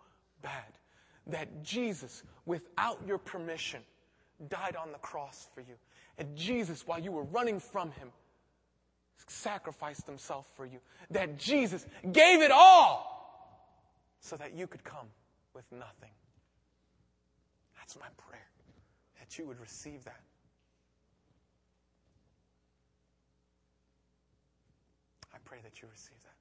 [0.43, 0.78] bad.
[1.26, 3.80] That Jesus, without your permission,
[4.49, 5.74] died on the cross for you.
[6.18, 8.11] And Jesus, while you were running from him,
[9.26, 10.78] sacrificed himself for you.
[11.10, 13.18] That Jesus gave it all
[14.20, 15.06] so that you could come
[15.54, 16.10] with nothing.
[17.76, 18.48] That's my prayer,
[19.18, 20.20] that you would receive that.
[25.34, 26.34] I pray that you receive that.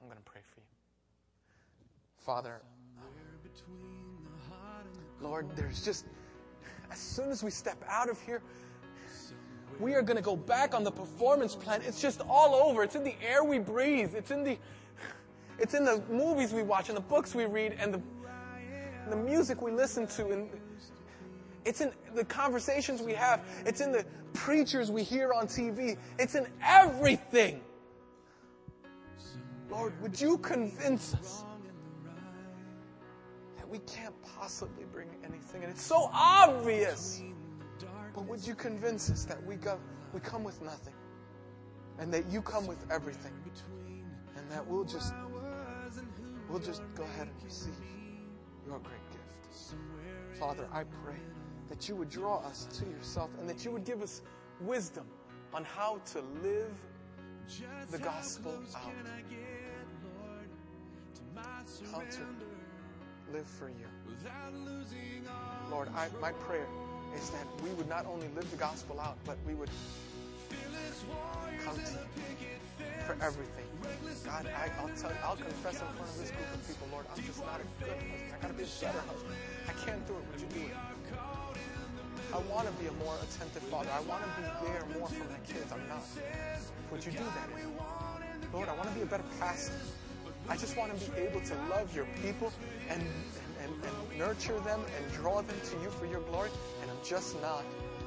[0.00, 0.66] I'm going to pray for you.
[2.18, 2.62] Father,
[5.20, 6.06] Lord, there's just,
[6.90, 8.42] as soon as we step out of here,
[9.82, 11.82] we are going to go back on the performance plan.
[11.84, 12.84] It's just all over.
[12.84, 14.14] It's in the air we breathe.
[14.14, 14.56] It's in the,
[15.58, 18.00] it's in the movies we watch and the books we read and the,
[19.10, 20.48] the music we listen to and
[21.64, 23.44] it's in the conversations we have.
[23.66, 25.96] It's in the preachers we hear on TV.
[26.18, 27.60] It's in everything.
[29.70, 31.44] Lord, would you convince us
[33.56, 35.62] that we can't possibly bring anything?
[35.62, 37.22] And it's so obvious.
[38.14, 39.78] But would you convince us that we, go,
[40.12, 40.94] we come with nothing
[41.98, 43.32] and that you come with everything
[44.36, 45.14] and that we'll just,
[46.48, 47.74] we'll just go ahead and receive
[48.66, 49.76] your great gift.
[50.38, 51.20] Father, I pray
[51.68, 54.22] that you would draw us to yourself and that you would give us
[54.60, 55.06] wisdom
[55.54, 56.72] on how to live
[57.90, 58.92] the gospel out.
[61.90, 62.26] How to
[63.32, 63.86] live for you.
[65.70, 66.66] Lord, I, my prayer
[67.16, 69.70] is that we would not only live the gospel out, but we would
[71.64, 73.66] come to you for everything.
[74.24, 77.06] God, I, will tell you, I'll confess in front of this group of people, Lord,
[77.14, 78.32] I'm just not a good husband.
[78.32, 79.36] I gotta be a better husband.
[79.68, 80.24] I can't do it.
[80.30, 80.76] Would you do it?
[82.32, 83.90] I want to be a more attentive father.
[83.92, 85.70] I want to be there more for my kids.
[85.72, 86.02] I'm not.
[86.90, 87.48] Would you do that?
[88.52, 89.74] Lord, I want to be a better pastor.
[90.48, 92.52] I just want to be able to love your people
[92.88, 93.08] and, and,
[93.64, 96.50] and, and nurture them and draw them to you for your glory.
[97.04, 97.64] Just not.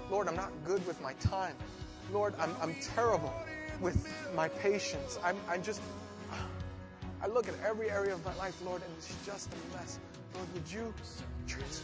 [0.09, 1.55] Lord, I'm not good with my time.
[2.13, 3.33] Lord, I'm, I'm terrible
[3.81, 5.19] with my patience.
[5.23, 5.81] I'm, I'm just,
[7.21, 9.99] I look at every area of my life, Lord, and it's just a mess.
[10.35, 10.93] Lord, would you,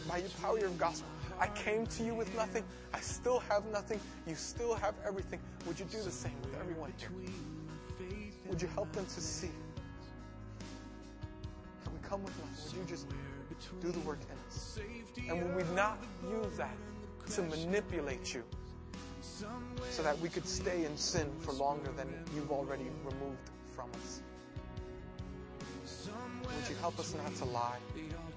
[0.08, 1.08] by your power of your gospel,
[1.38, 2.64] I came to you with nothing.
[2.94, 4.00] I still have nothing.
[4.26, 5.40] You still have everything.
[5.66, 7.10] Would you do the same with everyone here?
[8.46, 9.50] Would you help them to see
[11.84, 12.78] that we come with nothing?
[12.78, 13.06] Would you just
[13.80, 14.78] do the work in us?
[15.28, 16.74] And would we not use that
[17.30, 18.42] to manipulate you
[19.90, 24.22] so that we could stay in sin for longer than you've already removed from us?
[26.44, 27.78] Would you help us not to lie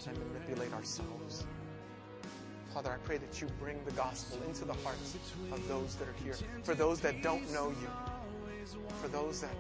[0.08, 1.46] and manipulate ourselves?
[2.74, 5.16] Father, I pray that you bring the gospel into the hearts
[5.52, 6.36] of those that are here.
[6.64, 7.90] For those that don't know you,
[9.02, 9.56] for those that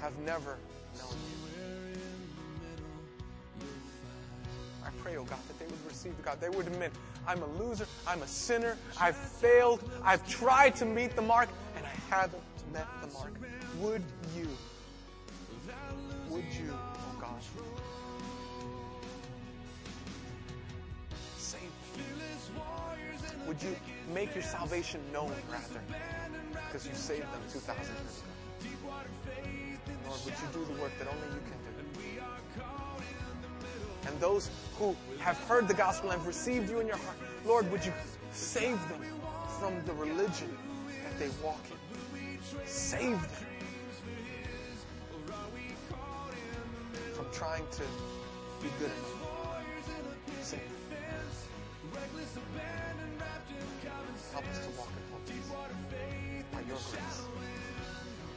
[0.00, 0.58] have never
[0.96, 1.35] known you.
[4.86, 6.40] I pray, oh God, that they would receive God.
[6.40, 6.92] They would admit,
[7.26, 11.84] I'm a loser, I'm a sinner, I've failed, I've tried to meet the mark, and
[11.84, 13.32] I haven't met the mark.
[13.80, 14.02] Would
[14.36, 14.48] you,
[16.30, 17.40] would you, oh God,
[23.46, 23.76] Would you
[24.12, 25.80] make your salvation known rather?
[26.66, 28.90] Because you saved them 2,000 years ago.
[30.04, 31.65] Lord, would you do the work that only you can do?
[34.06, 37.84] and those who have heard the gospel and received you in your heart, Lord, would
[37.84, 37.92] you
[38.30, 39.02] save them
[39.58, 40.56] from the religion
[41.02, 42.38] that they walk in?
[42.66, 43.46] Save them
[47.14, 47.82] from trying to
[48.62, 49.26] be good enough.
[54.32, 55.26] Help us to walk in hope
[56.52, 57.22] by your grace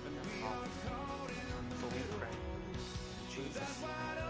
[0.05, 0.65] and your power.
[1.76, 2.30] For we pray.
[3.36, 4.28] Jesus.